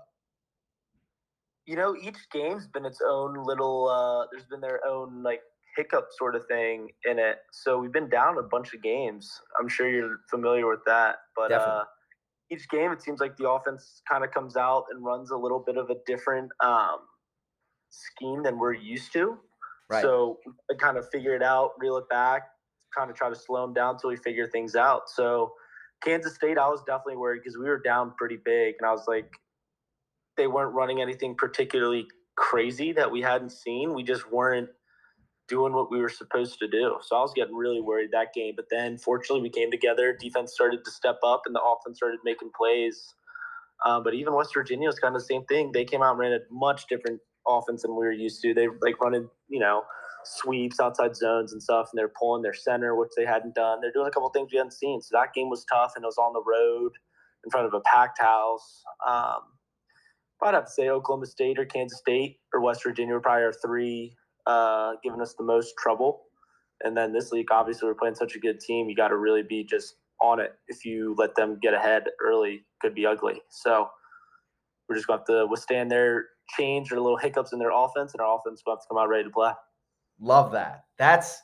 You 1.67 1.77
know, 1.77 1.95
each 2.01 2.17
game's 2.33 2.67
been 2.67 2.87
its 2.87 3.01
own 3.07 3.35
little. 3.45 3.89
uh 3.89 4.27
There's 4.33 4.47
been 4.47 4.61
their 4.61 4.81
own 4.87 5.23
like 5.23 5.41
hiccup 5.77 6.09
sort 6.19 6.35
of 6.35 6.45
thing 6.47 6.89
in 7.05 7.19
it. 7.19 7.39
So 7.53 7.79
we've 7.79 7.93
been 7.93 8.09
down 8.09 8.39
a 8.39 8.43
bunch 8.43 8.75
of 8.75 8.83
games. 8.83 9.31
I'm 9.59 9.69
sure 9.69 9.89
you're 9.89 10.21
familiar 10.29 10.69
with 10.69 10.81
that. 10.87 11.17
But 11.37 11.53
uh, 11.53 11.85
each 12.51 12.69
game, 12.69 12.93
it 12.93 13.03
seems 13.03 13.21
like 13.21 13.37
the 13.37 13.49
offense 13.49 14.03
kind 14.11 14.25
of 14.25 14.31
comes 14.31 14.57
out 14.57 14.85
and 14.91 15.05
runs 15.05 15.31
a 15.31 15.37
little 15.37 15.59
bit 15.59 15.77
of 15.77 15.91
a 15.91 15.97
different 16.07 16.51
um, 16.65 16.99
scheme 17.91 18.43
than 18.43 18.59
we're 18.59 18.75
used 18.75 19.13
to. 19.13 19.37
Right. 19.91 20.03
So 20.03 20.39
I 20.71 20.75
kind 20.75 20.97
of 20.97 21.09
figure 21.11 21.35
it 21.35 21.43
out, 21.43 21.73
reel 21.79 21.97
it 21.97 22.09
back, 22.09 22.43
kind 22.97 23.11
of 23.11 23.17
try 23.17 23.29
to 23.29 23.37
slow 23.37 23.63
them 23.63 23.75
down 23.75 23.95
until 23.95 24.11
we 24.11 24.17
figure 24.17 24.47
things 24.47 24.77
out. 24.77 25.09
So 25.09 25.53
Kansas 26.03 26.35
State, 26.35 26.59
I 26.59 26.69
was 26.69 26.83
definitely 26.87 27.17
worried 27.17 27.41
because 27.43 27.57
we 27.59 27.65
were 27.65 27.81
down 27.81 28.13
pretty 28.19 28.39
big, 28.45 28.77
and 28.79 28.89
I 28.89 28.93
was 28.93 29.05
like, 29.09 29.31
they 30.37 30.47
weren't 30.47 30.75
running 30.75 31.01
anything 31.01 31.35
particularly 31.37 32.07
crazy 32.37 32.93
that 32.93 33.11
we 33.11 33.21
hadn't 33.21 33.51
seen. 33.51 33.95
We 33.95 34.05
just 34.05 34.31
weren't 34.31 34.69
doing 35.49 35.73
what 35.73 35.91
we 35.91 36.01
were 36.01 36.09
supposed 36.09 36.59
to 36.59 36.69
do. 36.69 36.99
So 37.03 37.17
I 37.17 37.21
was 37.21 37.33
getting 37.35 37.55
really 37.55 37.81
worried 37.81 38.11
that 38.13 38.33
game. 38.35 38.55
But 38.57 38.67
then 38.71 38.99
fortunately 38.99 39.43
we 39.43 39.51
came 39.51 39.71
together. 39.71 40.17
Defense 40.19 40.53
started 40.53 40.85
to 40.85 40.91
step 40.91 41.19
up 41.25 41.43
and 41.47 41.55
the 41.55 41.63
offense 41.63 41.99
started 41.99 42.21
making 42.25 42.51
plays. 42.57 43.15
Um, 43.85 44.03
but 44.03 44.15
even 44.15 44.35
West 44.35 44.55
Virginia 44.55 44.89
was 44.89 44.99
kind 44.99 45.15
of 45.15 45.23
the 45.23 45.27
same 45.27 45.45
thing. 45.45 45.73
They 45.73 45.85
came 45.85 46.03
out 46.03 46.11
and 46.11 46.19
ran 46.19 46.33
a 46.33 46.41
much 46.51 46.87
different 46.89 47.21
offense 47.47 47.83
than 47.83 47.93
we 47.93 48.05
were 48.05 48.13
used 48.13 48.43
to. 48.43 48.53
They 48.53 48.69
like 48.83 49.01
running, 49.01 49.29
you 49.49 49.61
know, 49.61 49.83
sweeps 50.25 50.81
outside 50.81 51.17
zones 51.17 51.53
and 51.53 51.63
stuff, 51.63 51.89
and 51.93 51.99
they're 51.99 52.13
pulling 52.19 52.43
their 52.43 52.55
center, 52.55 52.97
which 52.97 53.11
they 53.17 53.25
hadn't 53.25 53.55
done. 53.55 53.81
They're 53.81 53.93
doing 53.93 54.09
a 54.09 54.11
couple 54.11 54.29
things 54.31 54.51
we 54.53 54.59
hadn't 54.59 54.73
seen. 54.73 55.01
So 55.01 55.17
that 55.17 55.33
game 55.33 55.49
was 55.49 55.65
tough, 55.73 55.93
and 55.95 56.05
it 56.05 56.07
was 56.07 56.19
on 56.19 56.33
the 56.33 56.43
road 56.43 56.93
in 57.45 57.51
front 57.51 57.67
of 57.67 57.75
a 57.75 57.81
packed 57.81 58.21
house. 58.21 58.83
Um, 59.07 59.41
I'd 60.43 60.55
have 60.55 60.67
to 60.67 60.71
say 60.71 60.89
Oklahoma 60.89 61.27
State 61.27 61.59
or 61.59 61.65
Kansas 61.65 61.99
State 61.99 62.39
or 62.53 62.61
West 62.61 62.83
Virginia 62.85 63.15
were 63.15 63.21
probably 63.21 63.45
our 63.45 63.53
three 63.53 64.17
uh, 64.49 64.95
giving 65.05 65.21
us 65.21 65.35
the 65.35 65.45
most 65.45 65.75
trouble. 65.79 66.23
And 66.83 66.97
then 66.97 67.13
this 67.13 67.31
league, 67.31 67.53
obviously, 67.53 67.87
we're 67.87 67.95
playing 67.95 68.15
such 68.15 68.35
a 68.35 68.39
good 68.39 68.61
team. 68.61 68.89
You 68.89 68.97
got 68.97 69.09
to 69.09 69.17
really 69.17 69.43
be 69.43 69.63
just 69.63 69.97
on 70.21 70.41
it. 70.41 70.55
If 70.69 70.85
you 70.85 71.15
let 71.19 71.35
them 71.37 71.59
get 71.61 71.75
ahead 71.75 72.05
early, 72.25 72.65
could 72.81 72.95
be 72.95 73.05
ugly. 73.05 73.43
So 73.51 73.89
we're 74.89 74.97
just 74.97 75.07
going 75.07 75.19
to 75.19 75.33
have 75.33 75.43
to 75.43 75.47
withstand 75.47 75.91
their 75.91 76.27
change 76.57 76.91
or 76.91 77.01
little 77.01 77.19
hiccups 77.19 77.53
in 77.53 77.59
their 77.59 77.73
offense, 77.73 78.15
and 78.15 78.21
our 78.21 78.39
offense 78.39 78.63
will 78.65 78.75
have 78.75 78.81
to 78.81 78.87
come 78.89 78.99
out 78.99 79.09
ready 79.09 79.25
to 79.25 79.31
play. 79.31 79.53
Love 80.21 80.53
that. 80.53 80.85
That's 80.99 81.41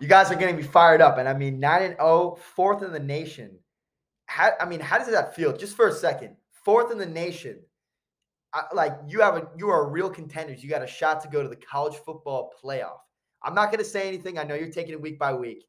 you 0.00 0.08
guys 0.08 0.30
are 0.30 0.34
getting 0.34 0.56
me 0.56 0.62
fired 0.62 1.00
up. 1.00 1.18
And 1.18 1.28
I 1.28 1.34
mean, 1.34 1.60
nine 1.60 1.82
and 1.82 1.96
0, 1.96 2.38
fourth 2.56 2.82
in 2.82 2.92
the 2.92 3.00
nation. 3.00 3.58
How, 4.26 4.50
I 4.60 4.64
mean, 4.64 4.80
how 4.80 4.98
does 4.98 5.10
that 5.10 5.34
feel? 5.34 5.56
Just 5.56 5.76
for 5.76 5.88
a 5.88 5.92
second, 5.92 6.36
fourth 6.50 6.90
in 6.90 6.98
the 6.98 7.06
nation 7.06 7.60
I, 8.54 8.64
like 8.74 8.98
you 9.06 9.20
have 9.20 9.36
a 9.36 9.48
you 9.56 9.70
are 9.70 9.84
a 9.84 9.88
real 9.88 10.10
contenders. 10.10 10.62
You 10.62 10.68
got 10.68 10.82
a 10.82 10.86
shot 10.86 11.20
to 11.22 11.28
go 11.28 11.42
to 11.42 11.48
the 11.48 11.56
college 11.56 11.96
football 11.96 12.52
playoff. 12.62 12.98
I'm 13.42 13.54
not 13.54 13.66
going 13.66 13.78
to 13.78 13.84
say 13.84 14.06
anything. 14.06 14.38
I 14.38 14.44
know 14.44 14.54
you're 14.54 14.70
taking 14.70 14.92
it 14.92 15.00
week 15.00 15.18
by 15.18 15.32
week, 15.32 15.64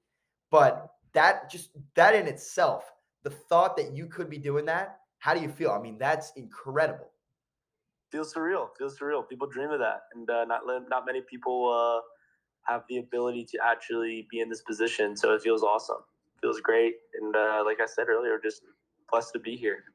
but 0.52 0.92
that 1.14 1.50
just 1.50 1.70
that 1.96 2.16
in 2.16 2.28
itself, 2.28 2.92
the 3.24 3.30
thought 3.30 3.78
that 3.78 3.94
you 3.94 4.08
could 4.08 4.30
be 4.30 4.38
doing 4.38 4.66
that, 4.66 5.00
how 5.20 5.34
do 5.34 5.42
you 5.42 5.50
feel? 5.50 5.72
I 5.72 5.80
mean, 5.80 5.98
that's 5.98 6.34
incredible. 6.36 7.10
Feels 8.12 8.34
surreal. 8.34 8.68
Feels 8.78 9.00
surreal. 9.00 9.28
People 9.28 9.48
dream 9.48 9.72
of 9.72 9.80
that, 9.80 10.02
and 10.14 10.30
uh, 10.30 10.46
not 10.46 10.62
not 10.90 11.06
many 11.06 11.22
people 11.22 11.72
uh, 11.74 12.02
have 12.72 12.84
the 12.90 12.98
ability 12.98 13.46
to 13.46 13.58
actually 13.64 14.28
be 14.30 14.42
in 14.42 14.50
this 14.50 14.62
position. 14.62 15.16
So 15.16 15.34
it 15.34 15.42
feels 15.42 15.64
awesome. 15.64 16.04
Feels 16.42 16.60
great, 16.60 16.96
and 17.22 17.36
uh, 17.36 17.64
like 17.66 17.80
I 17.82 17.86
said 17.86 18.10
earlier, 18.10 18.40
just 18.44 18.64
blessed 19.10 19.32
to 19.34 19.40
be 19.40 19.56
here. 19.56 19.86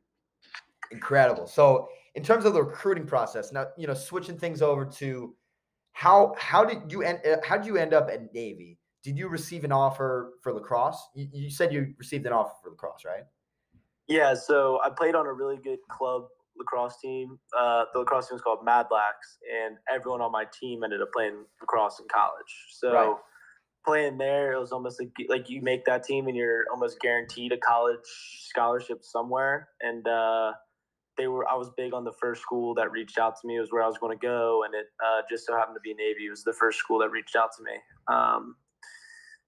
Incredible. 0.91 1.47
So 1.47 1.91
in 2.19 2.25
terms 2.25 2.45
of 2.45 2.53
the 2.53 2.61
recruiting 2.61 3.07
process, 3.07 3.53
now 3.53 3.67
you 3.77 3.87
know 3.87 3.95
switching 3.95 4.37
things 4.37 4.61
over 4.61 4.85
to 4.85 5.37
how 5.93 6.35
how 6.37 6.65
did 6.65 6.91
you 6.91 7.03
end 7.03 7.21
uh, 7.25 7.37
how 7.45 7.57
did 7.57 7.65
you 7.65 7.77
end 7.77 7.95
up 7.95 8.11
at 8.11 8.35
Navy? 8.35 8.77
Did 9.05 9.17
you 9.17 9.29
receive 9.29 9.63
an 9.63 9.71
offer 9.71 10.33
for 10.43 10.53
lacrosse? 10.53 11.01
You, 11.15 11.29
you 11.33 11.51
said 11.51 11.73
you 11.73 11.95
received 11.97 12.27
an 12.27 12.33
offer 12.33 12.55
for 12.61 12.71
lacrosse, 12.71 13.05
right? 13.07 13.23
Yeah, 14.09 14.35
so 14.35 14.81
I 14.85 14.91
played 14.91 15.15
on 15.15 15.27
a 15.27 15.33
really 15.33 15.59
good 15.59 15.79
club 15.89 16.25
lacrosse 16.59 16.99
team. 17.01 17.39
Uh, 17.57 17.85
the 17.93 18.01
lacrosse 18.01 18.27
team 18.27 18.35
was 18.35 18.43
called 18.43 18.65
Mad 18.65 18.87
Lax, 18.91 19.39
and 19.49 19.77
everyone 19.89 20.21
on 20.21 20.33
my 20.33 20.45
team 20.61 20.83
ended 20.83 21.01
up 21.01 21.13
playing 21.13 21.45
lacrosse 21.61 22.01
in 22.01 22.07
college. 22.13 22.53
So 22.73 22.93
right. 22.93 23.17
playing 23.87 24.19
there, 24.19 24.55
it 24.55 24.59
was 24.59 24.73
almost 24.73 25.01
like 25.01 25.13
like 25.29 25.49
you 25.49 25.63
make 25.63 25.85
that 25.85 26.03
team, 26.03 26.27
and 26.27 26.37
you're 26.37 26.65
almost 26.73 26.99
guaranteed 26.99 27.53
a 27.53 27.59
college 27.59 28.01
scholarship 28.51 29.05
somewhere. 29.05 29.69
And 29.81 30.09
uh, 30.09 30.55
they 31.19 31.27
were 31.27 31.47
I 31.49 31.55
was 31.55 31.69
big 31.77 31.93
on 31.93 32.05
the 32.05 32.13
first 32.13 32.41
school 32.41 32.75
that 32.75 32.91
reached 32.91 33.19
out 33.19 33.35
to 33.41 33.47
me. 33.47 33.57
It 33.57 33.61
was 33.61 33.71
where 33.71 33.83
I 33.83 33.87
was 33.87 33.99
going 33.99 34.17
to 34.17 34.27
go, 34.27 34.63
and 34.65 34.75
it 34.75 34.87
uh, 35.05 35.23
just 35.29 35.45
so 35.47 35.55
happened 35.55 35.77
to 35.77 35.81
be 35.81 35.93
Navy. 35.93 36.27
It 36.27 36.31
was 36.31 36.45
the 36.45 36.53
first 36.53 36.79
school 36.79 36.99
that 37.01 37.11
reached 37.11 37.37
out 37.37 37.51
to 37.57 37.63
me. 37.63 37.73
Um, 38.07 38.57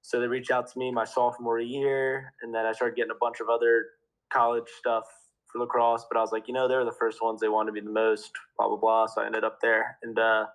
so 0.02 0.20
they 0.20 0.26
reached 0.26 0.50
out 0.50 0.70
to 0.70 0.78
me 0.78 0.90
my 0.90 1.04
sophomore 1.04 1.61
year, 1.61 2.35
and 2.42 2.54
then 2.54 2.66
I 2.66 2.72
started 2.72 2.96
getting 2.96 3.12
a 3.12 3.18
bunch 3.20 3.40
of 3.40 3.48
other 3.48 3.87
college 4.33 4.68
stuff 4.78 5.04
for 5.46 5.61
lacrosse. 5.61 6.04
But 6.11 6.18
I 6.18 6.20
was 6.20 6.33
like, 6.33 6.48
you 6.48 6.54
know, 6.54 6.68
they're 6.68 6.85
the 6.85 6.92
first 6.92 7.22
ones 7.22 7.40
they 7.40 7.48
wanted 7.48 7.72
me 7.72 7.80
the 7.80 7.90
most. 7.90 8.33
Blah 8.59 8.68
blah 8.68 8.78
blah. 8.78 9.06
So 9.06 9.22
I 9.22 9.26
ended 9.26 9.44
up 9.44 9.61
there, 9.62 9.96
and 10.02 10.18
uh, 10.18 10.46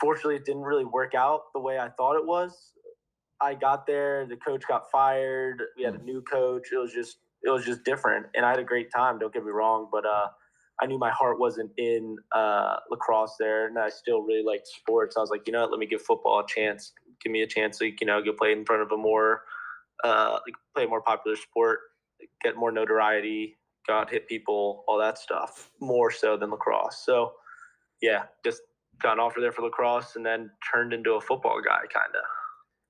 fortunately, 0.00 0.36
it 0.36 0.44
didn't 0.44 0.62
really 0.62 0.86
work 0.86 1.14
out 1.14 1.52
the 1.54 1.60
way 1.60 1.78
I 1.78 1.90
thought 1.90 2.16
it 2.16 2.26
was. 2.26 2.72
I 3.42 3.54
got 3.54 3.86
there, 3.86 4.26
the 4.26 4.36
coach 4.36 4.64
got 4.68 4.90
fired. 4.90 5.62
We 5.76 5.84
had 5.84 5.94
a 5.94 5.98
hmm. 5.98 6.04
new 6.04 6.22
coach. 6.22 6.68
It 6.72 6.76
was 6.76 6.92
just 6.92 7.18
it 7.42 7.50
was 7.50 7.64
just 7.64 7.84
different, 7.84 8.26
and 8.34 8.44
I 8.44 8.50
had 8.50 8.58
a 8.58 8.64
great 8.64 8.90
time. 8.94 9.18
Don't 9.18 9.32
get 9.32 9.44
me 9.44 9.50
wrong, 9.50 9.88
but 9.90 10.04
uh, 10.04 10.28
I 10.80 10.86
knew 10.86 10.98
my 10.98 11.10
heart 11.10 11.38
wasn't 11.38 11.70
in 11.76 12.16
uh, 12.32 12.76
lacrosse 12.90 13.36
there, 13.38 13.66
and 13.66 13.78
I 13.78 13.88
still 13.88 14.22
really 14.22 14.42
liked 14.42 14.66
sports. 14.66 15.16
I 15.16 15.20
was 15.20 15.30
like, 15.30 15.46
you 15.46 15.52
know, 15.52 15.62
what, 15.62 15.70
let 15.70 15.78
me 15.78 15.86
give 15.86 16.02
football 16.02 16.40
a 16.40 16.46
chance. 16.46 16.92
Give 17.22 17.32
me 17.32 17.42
a 17.42 17.46
chance 17.46 17.78
to 17.78 17.86
you 17.86 18.06
know 18.06 18.22
go 18.22 18.32
play 18.32 18.52
in 18.52 18.64
front 18.64 18.82
of 18.82 18.92
a 18.92 18.96
more 18.96 19.42
uh, 20.04 20.38
like 20.46 20.54
play 20.74 20.84
a 20.84 20.88
more 20.88 21.02
popular 21.02 21.36
sport, 21.36 21.80
get 22.42 22.56
more 22.56 22.72
notoriety, 22.72 23.58
go 23.86 23.94
out 23.94 24.10
hit 24.10 24.26
people, 24.28 24.84
all 24.88 24.98
that 24.98 25.18
stuff, 25.18 25.70
more 25.80 26.10
so 26.10 26.36
than 26.36 26.50
lacrosse. 26.50 27.02
So 27.04 27.32
yeah, 28.00 28.24
just 28.44 28.62
got 29.02 29.14
an 29.14 29.20
offer 29.20 29.40
there 29.40 29.52
for 29.52 29.62
lacrosse, 29.62 30.16
and 30.16 30.24
then 30.24 30.50
turned 30.72 30.92
into 30.92 31.12
a 31.12 31.20
football 31.20 31.60
guy, 31.62 31.80
kind 31.92 32.14
of. 32.14 32.22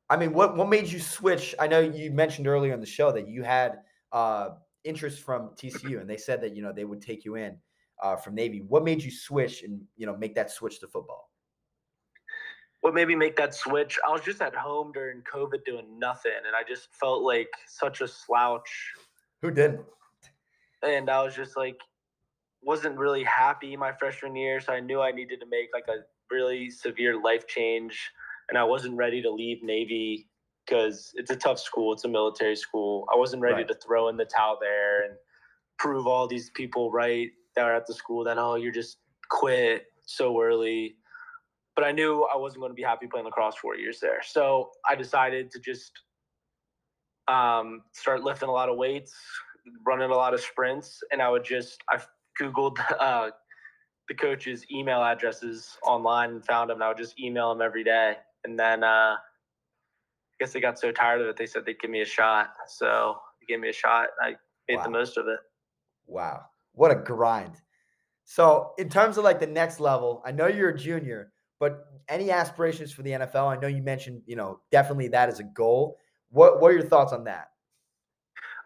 I 0.09 0.17
mean, 0.17 0.33
what 0.33 0.57
what 0.57 0.69
made 0.69 0.89
you 0.89 1.01
switch? 1.01 1.55
I 1.59 1.67
know 1.67 1.81
you 1.81 2.11
mentioned 2.11 2.47
earlier 2.47 2.73
in 2.73 2.81
the 2.81 2.87
show 2.87 3.13
that 3.13 3.29
you 3.29 3.43
had 3.43 3.79
uh, 4.13 4.51
interest 4.85 5.23
from 5.23 5.51
TCU, 5.51 6.01
and 6.01 6.09
they 6.09 6.17
said 6.17 6.41
that 6.43 6.55
you 6.55 6.63
know 6.63 6.73
they 6.73 6.85
would 6.85 7.01
take 7.01 7.25
you 7.25 7.37
in 7.37 7.57
uh, 8.03 8.17
from 8.17 8.35
Navy. 8.35 8.63
What 8.67 8.85
made 8.85 9.03
you 9.03 9.11
switch 9.11 9.63
and 9.63 9.83
you 9.97 10.07
know 10.07 10.17
make 10.17 10.35
that 10.35 10.51
switch 10.51 10.81
to 10.81 10.87
football? 10.87 11.31
What 12.81 12.95
made 12.95 13.09
me 13.09 13.15
make 13.15 13.37
that 13.37 13.55
switch? 13.55 13.99
I 14.07 14.11
was 14.11 14.23
just 14.23 14.41
at 14.41 14.55
home 14.55 14.93
during 14.93 15.23
COVID 15.23 15.65
doing 15.67 15.99
nothing, 15.99 16.33
and 16.47 16.57
I 16.57 16.63
just 16.67 16.89
felt 16.95 17.23
like 17.23 17.51
such 17.67 18.01
a 18.01 18.09
slouch. 18.09 18.93
Who 19.43 19.51
did? 19.51 19.81
and 20.83 21.11
I 21.11 21.23
was 21.23 21.35
just 21.35 21.57
like, 21.57 21.81
wasn't 22.63 22.99
really 22.99 23.25
happy 23.25 23.77
my 23.77 23.93
freshman 23.93 24.37
year. 24.37 24.61
So 24.61 24.73
I 24.73 24.81
knew 24.81 25.01
I 25.01 25.13
needed 25.13 25.41
to 25.41 25.47
make 25.47 25.69
like 25.73 25.89
a 25.89 26.05
really 26.31 26.71
severe 26.71 27.21
life 27.21 27.47
change, 27.47 27.99
and 28.49 28.59
I 28.59 28.65
wasn't 28.65 28.97
ready 28.97 29.23
to 29.23 29.31
leave 29.31 29.63
Navy 29.63 30.30
because 30.71 31.13
it's 31.15 31.31
a 31.31 31.37
tough 31.37 31.59
school. 31.59 31.93
It's 31.93 32.05
a 32.05 32.09
military 32.09 32.57
school. 32.57 33.07
I 33.13 33.17
wasn't 33.17 33.43
ready 33.43 33.57
Right. 33.57 33.69
to 33.69 33.75
throw 33.75 34.09
in 34.09 34.17
the 34.17 34.25
towel 34.25 34.59
there 34.61 35.05
and 35.05 35.15
prove 35.79 36.07
all 36.07 36.29
these 36.29 36.51
people 36.51 36.91
right 36.93 37.31
that 37.57 37.65
are 37.65 37.75
at 37.75 37.87
the 37.87 37.95
school 37.95 38.23
that 38.25 38.39
oh 38.39 38.55
you're 38.55 38.73
just 38.73 38.99
quit 39.29 39.87
so 40.07 40.41
early. 40.41 40.97
But 41.75 41.85
I 41.85 41.93
knew 41.93 42.27
I 42.33 42.37
wasn't 42.37 42.61
going 42.61 42.71
to 42.71 42.75
be 42.75 42.83
happy 42.83 43.07
playing 43.07 43.27
lacrosse 43.27 43.57
four 43.57 43.77
years 43.77 44.01
there. 44.01 44.23
So 44.23 44.71
I 44.89 44.95
decided 44.95 45.51
to 45.53 45.61
just 45.61 45.93
um, 47.29 47.83
start 47.93 48.23
lifting 48.23 48.49
a 48.49 48.53
lot 48.53 48.69
of 48.69 48.77
weights, 48.77 49.15
running 49.87 50.11
a 50.11 50.15
lot 50.15 50.35
of 50.35 50.41
sprints, 50.41 51.01
and 51.11 51.23
I 51.23 51.29
would 51.31 51.45
just 51.45 51.83
I 51.91 52.01
googled 52.41 52.79
uh, 53.01 53.31
the 54.09 54.15
coaches' 54.15 54.65
email 54.71 55.03
addresses 55.03 55.77
online 55.87 56.31
and 56.31 56.45
found 56.45 56.71
them. 56.71 56.77
And 56.77 56.85
I 56.85 56.89
would 56.89 56.97
just 56.99 57.19
email 57.19 57.49
them 57.51 57.63
every 57.63 57.85
day, 57.85 58.17
and 58.45 58.59
then 58.59 58.85
uh, 58.85 59.17
guess 60.41 60.53
they 60.53 60.61
got 60.61 60.79
so 60.79 60.91
tired 60.91 61.21
of 61.21 61.29
it, 61.29 61.37
they 61.37 61.47
said 61.47 61.65
they'd 61.65 61.79
give 61.79 61.91
me 61.91 62.01
a 62.01 62.07
shot. 62.07 62.49
So 62.67 63.17
they 63.41 63.53
gave 63.53 63.61
me 63.61 63.69
a 63.69 63.73
shot. 63.73 64.09
And 64.21 64.35
I 64.35 64.39
made 64.73 64.83
the 64.85 64.91
most 64.91 65.17
of 65.17 65.29
it. 65.29 65.39
Wow. 66.07 66.41
What 66.73 66.91
a 66.91 66.97
grind. 66.97 67.55
So, 68.25 68.73
in 68.79 68.89
terms 68.89 69.19
of 69.19 69.25
like 69.25 69.41
the 69.41 69.47
next 69.47 69.81
level, 69.81 70.23
I 70.25 70.31
know 70.31 70.47
you're 70.47 70.71
a 70.71 70.79
junior, 70.79 71.33
but 71.59 71.85
any 72.09 72.31
aspirations 72.31 72.93
for 72.93 73.03
the 73.03 73.11
NFL? 73.11 73.49
I 73.49 73.61
know 73.61 73.67
you 73.67 73.83
mentioned, 73.83 74.23
you 74.25 74.37
know, 74.37 74.61
definitely 74.71 75.09
that 75.09 75.29
is 75.29 75.41
a 75.41 75.45
goal. 75.45 75.99
What 76.31 76.61
what 76.61 76.71
are 76.71 76.75
your 76.75 76.87
thoughts 76.87 77.13
on 77.13 77.25
that? 77.25 77.49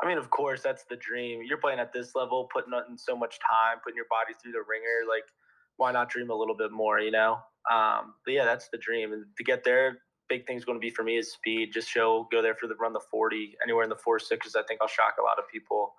I 0.03 0.07
mean, 0.07 0.19
of 0.19 0.29
course, 0.29 0.61
that's 0.61 0.85
the 0.85 0.97
dream. 0.97 1.41
You're 1.47 1.59
playing 1.59 1.79
at 1.79 1.93
this 1.93 2.15
level, 2.15 2.49
putting 2.53 2.73
in 2.91 2.99
so 2.99 3.17
much 3.17 3.39
time, 3.41 3.79
putting 3.83 3.97
your 3.97 4.07
body 4.11 4.35
through 4.43 4.53
the 4.53 4.63
ringer. 4.69 5.09
Like, 5.09 5.25
why 5.77 5.93
not 5.93 6.11
dream 6.11 6.31
a 6.31 6.35
little 6.35 6.57
bit 6.57 6.73
more, 6.73 7.01
you 7.01 7.11
know? 7.11 7.39
Um, 7.73 8.15
but 8.25 8.35
yeah, 8.35 8.45
that's 8.45 8.69
the 8.69 8.79
dream. 8.79 9.13
And 9.13 9.25
to 9.39 9.45
get 9.45 9.65
there, 9.65 9.99
big 10.29 10.47
thing's 10.47 10.65
going 10.65 10.77
to 10.77 10.81
be 10.81 10.91
for 10.91 11.03
me 11.03 11.17
is 11.17 11.33
speed. 11.33 11.71
Just 11.73 11.89
show, 11.89 12.29
go 12.31 12.43
there 12.43 12.55
for 12.55 12.67
the 12.67 12.75
run 12.77 12.93
the 12.93 13.01
40, 13.11 13.57
anywhere 13.63 13.85
in 13.85 13.91
the 13.91 13.97
four 13.97 14.19
sixes. 14.19 14.57
I 14.57 14.63
think 14.67 14.81
I'll 14.81 14.89
shock 14.89 15.15
a 15.21 15.23
lot 15.23 15.39
of 15.39 15.49
people. 15.49 15.95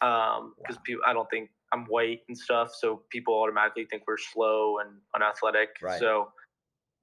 Um, 0.00 0.54
because 0.58 0.76
people, 0.84 1.02
I 1.06 1.12
don't 1.12 1.28
think 1.30 1.50
I'm 1.72 1.84
white 1.86 2.20
and 2.28 2.36
stuff, 2.36 2.74
so 2.78 3.02
people 3.10 3.34
automatically 3.34 3.86
think 3.90 4.02
we're 4.06 4.18
slow 4.18 4.78
and 4.78 4.90
unathletic. 5.14 5.70
Right. 5.82 5.98
So 5.98 6.28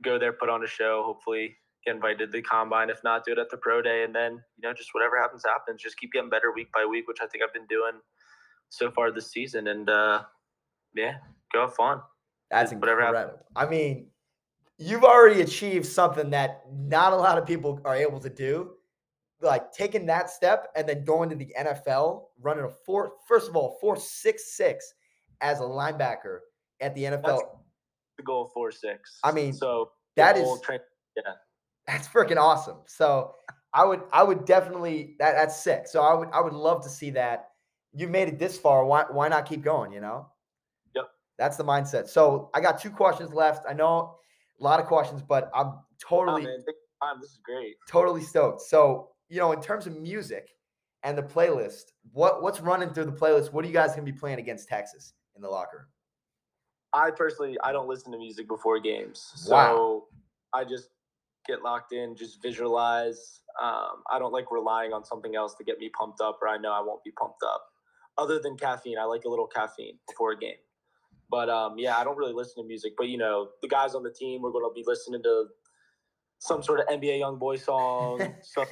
go 0.03 0.19
there, 0.19 0.33
put 0.33 0.49
on 0.49 0.63
a 0.63 0.67
show, 0.67 1.03
hopefully 1.05 1.57
get 1.85 1.95
invited 1.95 2.19
to 2.19 2.27
the 2.27 2.41
combine. 2.41 2.89
If 2.89 3.03
not, 3.03 3.25
do 3.25 3.31
it 3.31 3.39
at 3.39 3.49
the 3.49 3.57
pro 3.57 3.81
day, 3.81 4.03
and 4.03 4.13
then 4.13 4.33
you 4.33 4.67
know, 4.67 4.73
just 4.73 4.89
whatever 4.93 5.19
happens, 5.19 5.43
happens. 5.45 5.81
Just 5.81 5.97
keep 5.97 6.11
getting 6.11 6.29
better 6.29 6.51
week 6.53 6.71
by 6.73 6.85
week, 6.85 7.07
which 7.07 7.17
I 7.21 7.27
think 7.27 7.43
I've 7.43 7.53
been 7.53 7.67
doing 7.67 7.93
so 8.69 8.91
far 8.91 9.11
this 9.11 9.31
season. 9.31 9.67
And 9.67 9.89
uh, 9.89 10.23
yeah, 10.95 11.15
go 11.53 11.61
have 11.61 11.75
fun. 11.75 12.01
That's 12.51 12.73
Whatever 12.73 13.01
incredible. 13.01 13.39
I 13.55 13.65
mean, 13.65 14.07
you've 14.81 15.03
already 15.03 15.41
achieved 15.41 15.85
something 15.85 16.31
that 16.31 16.63
not 16.71 17.13
a 17.13 17.15
lot 17.15 17.37
of 17.37 17.45
people 17.45 17.79
are 17.85 17.95
able 17.95 18.19
to 18.19 18.29
do. 18.29 18.71
Like 19.41 19.71
taking 19.71 20.05
that 20.07 20.29
step 20.29 20.67
and 20.75 20.87
then 20.87 21.03
going 21.03 21.29
to 21.29 21.35
the 21.35 21.53
NFL, 21.57 22.25
running 22.39 22.65
a 22.65 22.69
four, 22.69 23.13
first 23.27 23.49
of 23.49 23.55
all, 23.55 23.77
four 23.81 23.95
six 23.95 24.55
six 24.55 24.93
as 25.41 25.59
a 25.59 25.63
linebacker 25.63 26.39
at 26.79 26.93
the 26.93 27.03
NFL. 27.03 27.23
That's 27.23 27.41
The 28.17 28.23
goal 28.23 28.51
four 28.53 28.71
six. 28.71 29.19
I 29.23 29.31
mean, 29.31 29.53
so 29.53 29.91
that 30.15 30.35
is 30.35 30.41
the 30.41 30.43
is 30.43 30.47
whole 30.47 30.59
train- 30.59 30.79
yeah. 31.15 31.33
that's 31.87 32.07
freaking 32.07 32.37
awesome. 32.37 32.77
So 32.85 33.33
I 33.73 33.83
would 33.83 34.01
I 34.13 34.21
would 34.21 34.45
definitely 34.45 35.15
that 35.17 35.33
that's 35.33 35.63
sick. 35.63 35.87
So 35.87 36.03
I 36.03 36.13
would 36.13 36.29
I 36.31 36.41
would 36.41 36.53
love 36.53 36.83
to 36.83 36.89
see 36.89 37.09
that. 37.11 37.49
You 37.93 38.07
made 38.07 38.27
it 38.27 38.37
this 38.37 38.59
far. 38.59 38.85
Why 38.85 39.05
why 39.09 39.27
not 39.27 39.47
keep 39.47 39.63
going? 39.63 39.91
You 39.91 40.01
know. 40.01 40.27
Yep. 40.95 41.05
That's 41.39 41.57
the 41.57 41.63
mindset. 41.63 42.09
So 42.09 42.51
I 42.53 42.61
got 42.61 42.79
two 42.79 42.91
questions 42.91 43.33
left. 43.33 43.65
I 43.67 43.73
know 43.73 44.17
a 44.61 44.63
lot 44.63 44.79
of 44.79 44.85
questions, 44.85 45.21
but 45.21 45.49
I'm 45.53 45.67
Oh, 45.67 45.81
totally 45.99 46.43
time. 46.45 47.19
This 47.19 47.31
is 47.31 47.39
great. 47.43 47.75
totally 47.89 48.21
stoked. 48.21 48.61
So 48.61 49.09
you 49.29 49.37
know, 49.39 49.51
in 49.53 49.61
terms 49.61 49.87
of 49.87 49.95
music 49.97 50.49
and 51.03 51.17
the 51.17 51.23
playlist, 51.23 51.91
what 52.11 52.41
what's 52.41 52.59
running 52.61 52.93
through 52.93 53.05
the 53.05 53.11
playlist? 53.11 53.51
What 53.51 53.65
are 53.65 53.67
you 53.67 53.73
guys 53.73 53.91
gonna 53.91 54.03
be 54.03 54.11
playing 54.13 54.39
against 54.39 54.67
Texas 54.67 55.13
in 55.35 55.41
the 55.41 55.49
locker 55.49 55.77
room? 55.77 55.87
I 56.93 57.09
personally 57.11 57.57
I 57.63 57.71
don't 57.71 57.87
listen 57.87 58.11
to 58.11 58.17
music 58.17 58.47
before 58.47 58.79
games. 58.79 59.31
So 59.35 59.51
Wow. 59.53 60.03
I 60.53 60.63
just 60.65 60.89
get 61.47 61.61
locked 61.63 61.93
in, 61.93 62.15
just 62.15 62.41
visualize. 62.41 63.41
Um, 63.61 64.03
I 64.11 64.19
don't 64.19 64.31
like 64.33 64.51
relying 64.51 64.93
on 64.93 65.03
something 65.03 65.35
else 65.35 65.55
to 65.55 65.63
get 65.63 65.79
me 65.79 65.89
pumped 65.97 66.21
up 66.21 66.39
or 66.41 66.47
I 66.47 66.57
know 66.57 66.71
I 66.71 66.81
won't 66.81 67.03
be 67.03 67.11
pumped 67.11 67.41
up. 67.43 67.65
Other 68.17 68.39
than 68.39 68.57
caffeine, 68.57 68.97
I 68.99 69.05
like 69.05 69.23
a 69.25 69.29
little 69.29 69.47
caffeine 69.47 69.97
before 70.07 70.31
a 70.33 70.37
game. 70.37 70.57
But 71.31 71.49
um, 71.49 71.75
yeah, 71.77 71.97
I 71.97 72.03
don't 72.03 72.17
really 72.17 72.33
listen 72.33 72.61
to 72.61 72.67
music. 72.67 72.93
But 72.97 73.07
you 73.07 73.17
know, 73.17 73.49
the 73.61 73.69
guys 73.69 73.95
on 73.95 74.03
the 74.03 74.11
team, 74.11 74.41
we're 74.41 74.51
gonna 74.51 74.73
be 74.75 74.83
listening 74.85 75.23
to 75.23 75.45
some 76.39 76.61
sort 76.61 76.81
of 76.81 76.87
NBA 76.87 77.21
YoungBoy 77.21 77.59
song, 77.63 78.35
some 78.41 78.67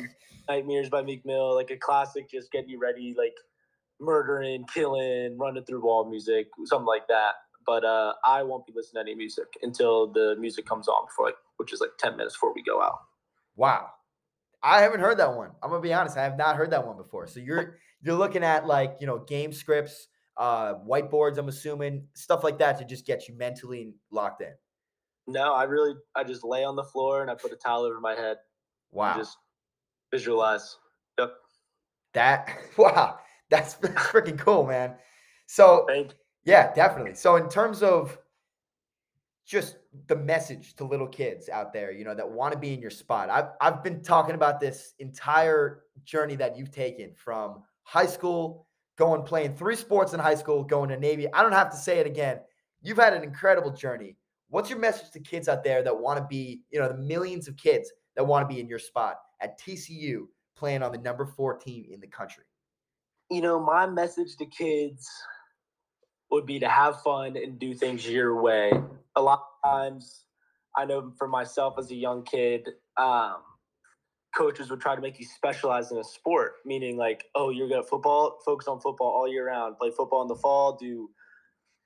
Nightmares 0.50 0.89
by 0.89 1.02
Meek 1.02 1.26
Mill, 1.26 1.56
like 1.56 1.72
a 1.72 1.78
classic, 1.78 2.30
just 2.30 2.52
getting 2.52 2.69
you 2.69 2.80
ready, 2.80 3.15
like 3.17 3.36
murdering, 4.02 4.65
killing, 4.74 5.38
running 5.38 5.63
through 5.63 5.82
wall 5.82 6.10
music, 6.10 6.48
something 6.65 6.86
like 6.86 7.08
that. 7.08 7.34
But 7.65 7.86
uh, 7.86 8.13
I 8.26 8.43
won't 8.43 8.65
be 8.65 8.74
listening 8.76 9.06
to 9.06 9.12
any 9.12 9.15
music 9.15 9.45
until 9.62 10.12
the 10.12 10.36
music 10.39 10.65
comes 10.65 10.88
on 10.88 11.06
before, 11.06 11.28
like, 11.28 11.36
which 11.58 11.72
is 11.72 11.80
like 11.80 11.91
ten 11.98 12.17
minutes 12.17 12.36
before 12.36 12.54
we 12.54 12.62
go 12.62 12.82
out. 12.82 13.00
Wow. 13.56 13.91
I 14.62 14.82
haven't 14.82 15.00
heard 15.00 15.19
that 15.19 15.36
one. 15.36 15.52
I'm 15.63 15.69
gonna 15.69 15.82
be 15.82 15.93
honest. 15.93 16.17
I 16.17 16.24
have 16.24 16.38
not 16.38 16.58
heard 16.58 16.72
that 16.72 16.86
one 16.86 16.98
before. 16.98 17.28
So 17.28 17.39
you're 17.39 17.78
you're 18.02 18.15
looking 18.15 18.43
at 18.43 18.65
like 18.65 18.98
you 19.00 19.08
know 19.08 19.19
game 19.19 19.54
scripts, 19.54 20.09
uh, 20.39 20.75
whiteboards. 20.88 21.38
I'm 21.38 21.49
assuming 21.49 22.08
stuff 22.13 22.43
like 22.43 22.58
that 22.58 22.78
to 22.80 22.86
just 22.86 23.06
get 23.06 23.28
you 23.28 23.38
mentally 23.38 23.93
locked 24.10 24.41
in. 24.41 24.54
No, 25.28 25.54
I 25.54 25.63
really, 25.63 25.93
I 26.15 26.23
just 26.23 26.43
lay 26.43 26.63
on 26.63 26.75
the 26.75 26.84
floor 26.84 27.21
and 27.21 27.30
I 27.30 27.36
put 27.36 27.52
a 27.52 27.56
towel 27.56 27.84
over 27.84 27.99
my 27.99 28.15
head. 28.15 28.38
Wow. 28.91 29.15
Just 29.15 29.38
visualize. 30.12 30.78
Yep. 31.19 31.34
that 32.13 32.49
wow. 32.78 33.19
That's, 33.49 33.75
that's 33.75 33.93
freaking 33.95 34.39
cool, 34.39 34.65
man. 34.65 34.95
So 35.45 35.88
yeah, 36.45 36.73
definitely. 36.73 37.15
So 37.15 37.36
in 37.36 37.49
terms 37.49 37.84
of 37.84 38.17
just 39.45 39.78
the 40.06 40.15
message 40.15 40.75
to 40.75 40.84
little 40.84 41.08
kids 41.08 41.49
out 41.49 41.73
there, 41.73 41.91
you 41.91 42.06
know, 42.06 42.13
that 42.13 42.30
want 42.30 42.54
to 42.54 42.60
be 42.60 42.73
in 42.73 42.80
your 42.80 42.91
spot. 42.91 43.30
I've 43.30 43.49
I've 43.60 43.84
been 43.84 44.02
talking 44.04 44.36
about 44.36 44.60
this 44.60 44.93
entire 44.99 45.82
journey 46.06 46.36
that 46.36 46.56
you've 46.56 46.71
taken 46.71 47.13
from 47.15 47.63
high 47.84 48.06
school, 48.06 48.67
going 49.00 49.24
playing 49.24 49.56
three 49.56 49.76
sports 49.76 50.14
in 50.14 50.20
high 50.20 50.36
school, 50.36 50.64
going 50.64 50.90
to 50.90 50.98
Navy. 50.98 51.26
I 51.34 51.42
don't 51.42 51.54
have 51.54 51.72
to 51.72 51.78
say 51.78 51.98
it 51.98 52.06
again. 52.06 52.40
You've 52.84 52.98
had 52.98 53.14
an 53.14 53.24
incredible 53.24 53.72
journey. 53.72 54.16
What's 54.50 54.70
your 54.70 54.78
message 54.78 55.10
to 55.12 55.20
kids 55.20 55.50
out 55.50 55.64
there 55.64 55.82
that 55.82 56.00
want 56.00 56.20
to 56.20 56.26
be, 56.26 56.62
you 56.70 56.80
know, 56.80 56.88
the 56.88 56.98
millions 56.98 57.48
of 57.48 57.58
kids 57.58 57.92
that 58.16 58.24
want 58.24 58.48
to 58.48 58.54
be 58.54 58.60
in 58.60 58.68
your 58.68 58.80
spot 58.80 59.16
at 59.42 59.60
TCU 59.60 60.28
playing 60.56 60.84
on 60.84 60.92
the 60.92 60.98
number 61.00 61.26
four 61.26 61.58
team 61.58 61.86
in 61.90 62.00
the 62.00 62.08
country? 62.08 62.44
you 63.30 63.42
know, 63.42 63.60
my 63.60 63.86
message 63.86 64.36
to 64.38 64.46
kids 64.46 65.10
would 66.32 66.46
be 66.46 66.60
to 66.60 66.68
have 66.68 67.02
fun 67.02 67.38
and 67.38 67.60
do 67.60 67.74
things 67.74 68.08
your 68.08 68.42
way. 68.42 68.72
A 69.16 69.22
lot 69.22 69.44
of 69.64 69.70
times, 69.72 70.26
I 70.76 70.86
know 70.86 71.14
for 71.18 71.28
myself 71.28 71.76
as 71.78 71.92
a 71.92 71.96
young 71.96 72.24
kid, 72.24 72.68
um, 72.98 73.38
coaches 74.36 74.70
would 74.70 74.80
try 74.80 74.96
to 74.96 75.02
make 75.02 75.20
you 75.20 75.26
specialize 75.26 75.92
in 75.92 75.98
a 75.98 76.04
sport, 76.04 76.54
meaning 76.65 76.98
like, 76.98 77.26
oh, 77.36 77.50
you're 77.50 77.70
gonna 77.70 77.84
football, 77.84 78.39
focus 78.46 78.68
on 78.68 78.80
football 78.80 79.08
all 79.08 79.28
year 79.28 79.48
round, 79.48 79.78
play 79.78 79.92
football 79.96 80.22
in 80.22 80.28
the 80.28 80.36
fall, 80.36 80.78
do 80.80 81.10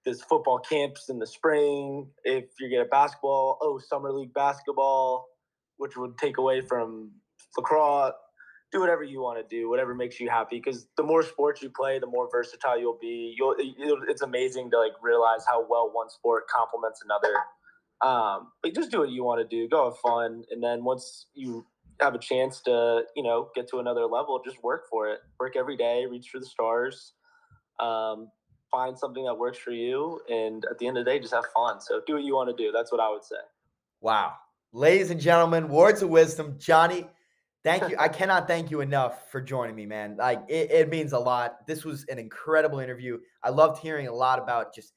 this 0.05 0.21
football 0.21 0.59
camps 0.59 1.09
in 1.09 1.19
the 1.19 1.27
spring. 1.27 2.07
If 2.23 2.45
you're 2.59 2.69
good 2.69 2.81
at 2.81 2.91
basketball, 2.91 3.57
oh, 3.61 3.79
summer 3.79 4.11
league 4.11 4.33
basketball, 4.33 5.27
which 5.77 5.95
would 5.95 6.17
take 6.17 6.37
away 6.37 6.61
from 6.61 7.11
lacrosse. 7.57 8.13
Do 8.71 8.79
whatever 8.79 9.03
you 9.03 9.21
want 9.21 9.37
to 9.37 9.55
do, 9.55 9.69
whatever 9.69 9.93
makes 9.93 10.19
you 10.19 10.29
happy. 10.31 10.57
Because 10.57 10.87
the 10.97 11.03
more 11.03 11.21
sports 11.21 11.61
you 11.61 11.69
play, 11.69 11.99
the 11.99 12.07
more 12.07 12.27
versatile 12.31 12.79
you'll 12.79 12.97
be. 12.99 13.35
You'll, 13.37 13.55
it's 14.07 14.23
amazing 14.23 14.71
to 14.71 14.79
like 14.79 14.93
realize 15.01 15.45
how 15.47 15.63
well 15.69 15.91
one 15.93 16.09
sport 16.09 16.45
complements 16.47 17.03
another. 17.03 17.35
Um, 18.01 18.51
but 18.63 18.73
just 18.73 18.89
do 18.89 18.99
what 18.99 19.11
you 19.11 19.23
want 19.23 19.47
to 19.47 19.55
do. 19.55 19.69
Go 19.69 19.85
have 19.91 19.99
fun, 19.99 20.43
and 20.49 20.61
then 20.61 20.83
once 20.83 21.27
you 21.35 21.65
have 21.99 22.15
a 22.15 22.19
chance 22.19 22.61
to, 22.61 23.03
you 23.15 23.23
know, 23.23 23.49
get 23.55 23.69
to 23.69 23.79
another 23.79 24.05
level, 24.05 24.41
just 24.43 24.61
work 24.63 24.83
for 24.89 25.09
it. 25.09 25.19
Work 25.39 25.55
every 25.55 25.77
day. 25.77 26.05
Reach 26.09 26.29
for 26.29 26.39
the 26.39 26.45
stars. 26.45 27.13
Um, 27.79 28.29
find 28.71 28.97
something 28.97 29.23
that 29.25 29.35
works 29.35 29.57
for 29.57 29.71
you, 29.71 30.19
and 30.29 30.65
at 30.69 30.79
the 30.79 30.87
end 30.87 30.97
of 30.97 31.05
the 31.05 31.11
day, 31.11 31.19
just 31.19 31.33
have 31.33 31.45
fun. 31.55 31.79
So 31.79 32.01
do 32.07 32.13
what 32.15 32.23
you 32.23 32.35
want 32.35 32.55
to 32.55 32.63
do. 32.63 32.71
That's 32.71 32.91
what 32.91 32.99
I 32.99 33.09
would 33.09 33.23
say. 33.23 33.35
Wow. 34.01 34.33
Ladies 34.73 35.11
and 35.11 35.21
gentlemen, 35.21 35.69
words 35.69 36.01
of 36.01 36.09
wisdom. 36.09 36.55
Johnny, 36.57 37.07
thank 37.63 37.89
you. 37.89 37.95
I 37.99 38.07
cannot 38.09 38.47
thank 38.47 38.71
you 38.71 38.81
enough 38.81 39.31
for 39.31 39.39
joining 39.39 39.75
me, 39.75 39.85
man. 39.85 40.17
Like 40.17 40.43
it, 40.49 40.71
it 40.71 40.89
means 40.89 41.13
a 41.13 41.19
lot. 41.19 41.67
This 41.67 41.85
was 41.85 42.05
an 42.09 42.17
incredible 42.17 42.79
interview. 42.79 43.19
I 43.43 43.49
loved 43.49 43.81
hearing 43.81 44.07
a 44.07 44.13
lot 44.13 44.39
about 44.39 44.73
just 44.73 44.93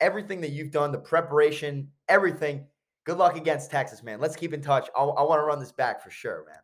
everything 0.00 0.40
that 0.42 0.50
you've 0.50 0.70
done, 0.70 0.92
the 0.92 0.98
preparation, 0.98 1.88
everything. 2.08 2.66
Good 3.06 3.18
luck 3.18 3.36
against 3.36 3.70
Texas, 3.70 4.02
man. 4.02 4.20
Let's 4.20 4.34
keep 4.36 4.52
in 4.52 4.60
touch. 4.60 4.88
I, 4.96 5.00
I 5.02 5.22
want 5.22 5.38
to 5.40 5.44
run 5.44 5.60
this 5.60 5.72
back 5.72 6.02
for 6.02 6.10
sure, 6.10 6.44
man. 6.48 6.58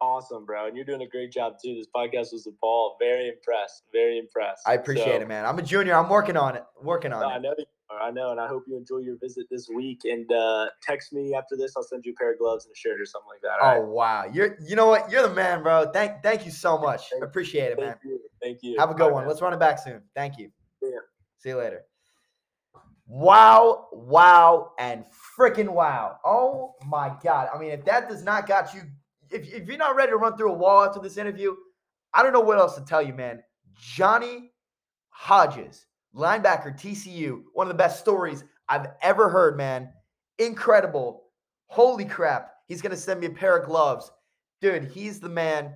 awesome, 0.00 0.44
bro. 0.46 0.66
And 0.66 0.74
you're 0.76 0.86
doing 0.86 1.02
a 1.02 1.06
great 1.08 1.30
job 1.30 1.54
too. 1.62 1.74
This 1.74 1.86
podcast 1.94 2.32
was 2.32 2.46
a 2.46 2.50
ball. 2.62 2.96
Very 2.98 3.28
impressed. 3.28 3.82
Very 3.92 4.18
impressed. 4.18 4.62
I 4.66 4.74
appreciate 4.74 5.16
So, 5.16 5.20
it, 5.22 5.28
man. 5.28 5.44
I'm 5.44 5.58
a 5.58 5.62
junior. 5.62 5.94
I'm 5.94 6.08
working 6.08 6.36
on 6.36 6.56
it. 6.56 6.64
Working 6.82 7.12
on 7.12 7.20
no, 7.20 7.28
I 7.28 7.36
it. 7.36 7.42
know 7.42 7.54
you 7.58 7.64
are. 7.90 8.00
I 8.00 8.10
know, 8.10 8.30
and 8.32 8.40
I 8.40 8.48
hope 8.48 8.64
you 8.66 8.76
enjoy 8.76 8.98
your 8.98 9.16
visit 9.18 9.46
this 9.50 9.68
week. 9.68 10.00
And 10.04 10.30
uh, 10.32 10.66
text 10.82 11.12
me 11.12 11.34
after 11.34 11.56
this. 11.56 11.74
I'll 11.76 11.82
send 11.82 12.04
you 12.04 12.12
a 12.12 12.14
pair 12.16 12.32
of 12.32 12.38
gloves 12.38 12.64
and 12.66 12.72
a 12.72 12.76
shirt 12.76 13.00
or 13.00 13.04
something 13.06 13.28
like 13.28 13.42
that. 13.42 13.62
all 13.62 13.76
Oh 13.76 13.80
right? 13.80 13.88
wow. 13.88 14.24
You're 14.32 14.56
you 14.66 14.76
know 14.76 14.86
what? 14.86 15.10
You're 15.10 15.22
the 15.28 15.34
man, 15.34 15.62
bro. 15.62 15.90
Thank 15.92 16.22
thank 16.22 16.44
you 16.46 16.50
so 16.52 16.78
much. 16.78 17.10
Thank- 17.10 17.22
Appreciate 17.24 17.72
it, 17.72 17.78
man. 17.78 17.88
Thank 17.88 18.04
you. 18.04 18.20
Thank 18.42 18.58
you. 18.62 18.76
Have 18.78 18.90
a 18.90 18.94
good 18.94 19.12
one. 19.12 19.22
man. 19.24 19.28
Let's 19.28 19.40
run 19.42 19.52
it 19.52 19.60
back 19.60 19.78
soon. 19.78 20.02
Thank 20.14 20.38
you. 20.38 20.50
Ya. 20.82 20.88
See 21.38 21.50
you 21.50 21.56
later. 21.58 21.82
Wow, 23.06 23.86
wow, 23.92 24.72
and 24.78 25.04
freaking 25.38 25.68
wow. 25.68 26.18
Oh 26.24 26.74
my 26.86 27.12
God. 27.22 27.48
I 27.54 27.58
mean, 27.58 27.70
if 27.70 27.84
that 27.84 28.08
does 28.08 28.24
not 28.24 28.48
got 28.48 28.74
you, 28.74 28.82
if, 29.30 29.52
if 29.52 29.68
you're 29.68 29.76
not 29.76 29.94
ready 29.94 30.10
to 30.10 30.16
run 30.16 30.36
through 30.36 30.52
a 30.52 30.56
wall 30.56 30.84
after 30.84 31.00
this 31.00 31.16
interview, 31.16 31.54
I 32.12 32.22
don't 32.22 32.32
know 32.32 32.40
what 32.40 32.58
else 32.58 32.74
to 32.76 32.84
tell 32.84 33.02
you, 33.02 33.14
man. 33.14 33.42
Johnny 33.78 34.50
Hodges, 35.10 35.86
linebacker, 36.14 36.76
TCU, 36.78 37.42
one 37.54 37.66
of 37.66 37.72
the 37.72 37.78
best 37.78 38.00
stories 38.00 38.44
I've 38.68 38.88
ever 39.02 39.28
heard, 39.28 39.56
man. 39.56 39.90
Incredible. 40.38 41.24
Holy 41.68 42.04
crap. 42.04 42.52
He's 42.66 42.82
going 42.82 42.90
to 42.90 42.96
send 42.96 43.20
me 43.20 43.26
a 43.26 43.30
pair 43.30 43.56
of 43.56 43.66
gloves. 43.66 44.10
Dude, 44.60 44.84
he's 44.84 45.20
the 45.20 45.28
man. 45.28 45.74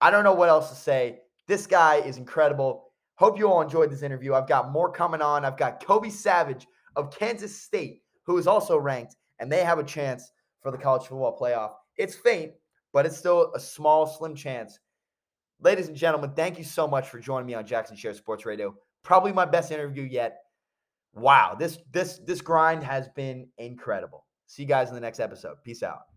I 0.00 0.10
don't 0.10 0.24
know 0.24 0.34
what 0.34 0.48
else 0.48 0.68
to 0.68 0.76
say. 0.76 1.20
This 1.46 1.66
guy 1.66 1.96
is 1.96 2.18
incredible. 2.18 2.87
Hope 3.18 3.36
you 3.36 3.48
all 3.48 3.60
enjoyed 3.60 3.90
this 3.90 4.02
interview. 4.02 4.34
I've 4.34 4.46
got 4.46 4.70
more 4.70 4.92
coming 4.92 5.20
on. 5.20 5.44
I've 5.44 5.56
got 5.56 5.84
Kobe 5.84 6.08
Savage 6.08 6.68
of 6.94 7.10
Kansas 7.10 7.60
State, 7.60 8.02
who 8.24 8.38
is 8.38 8.46
also 8.46 8.78
ranked, 8.78 9.16
and 9.40 9.50
they 9.50 9.64
have 9.64 9.80
a 9.80 9.84
chance 9.84 10.30
for 10.62 10.70
the 10.70 10.78
college 10.78 11.02
football 11.02 11.36
playoff. 11.36 11.72
It's 11.96 12.14
faint, 12.14 12.52
but 12.92 13.06
it's 13.06 13.16
still 13.16 13.52
a 13.56 13.60
small, 13.60 14.06
slim 14.06 14.36
chance. 14.36 14.78
Ladies 15.60 15.88
and 15.88 15.96
gentlemen, 15.96 16.30
thank 16.36 16.58
you 16.58 16.64
so 16.64 16.86
much 16.86 17.08
for 17.08 17.18
joining 17.18 17.46
me 17.46 17.54
on 17.54 17.66
Jackson 17.66 17.96
Share 17.96 18.14
Sports 18.14 18.46
Radio. 18.46 18.76
Probably 19.02 19.32
my 19.32 19.44
best 19.44 19.72
interview 19.72 20.04
yet. 20.04 20.38
Wow, 21.12 21.56
this 21.58 21.78
this 21.90 22.20
this 22.24 22.40
grind 22.40 22.84
has 22.84 23.08
been 23.16 23.48
incredible. 23.58 24.26
See 24.46 24.62
you 24.62 24.68
guys 24.68 24.90
in 24.90 24.94
the 24.94 25.00
next 25.00 25.18
episode. 25.18 25.56
Peace 25.64 25.82
out. 25.82 26.02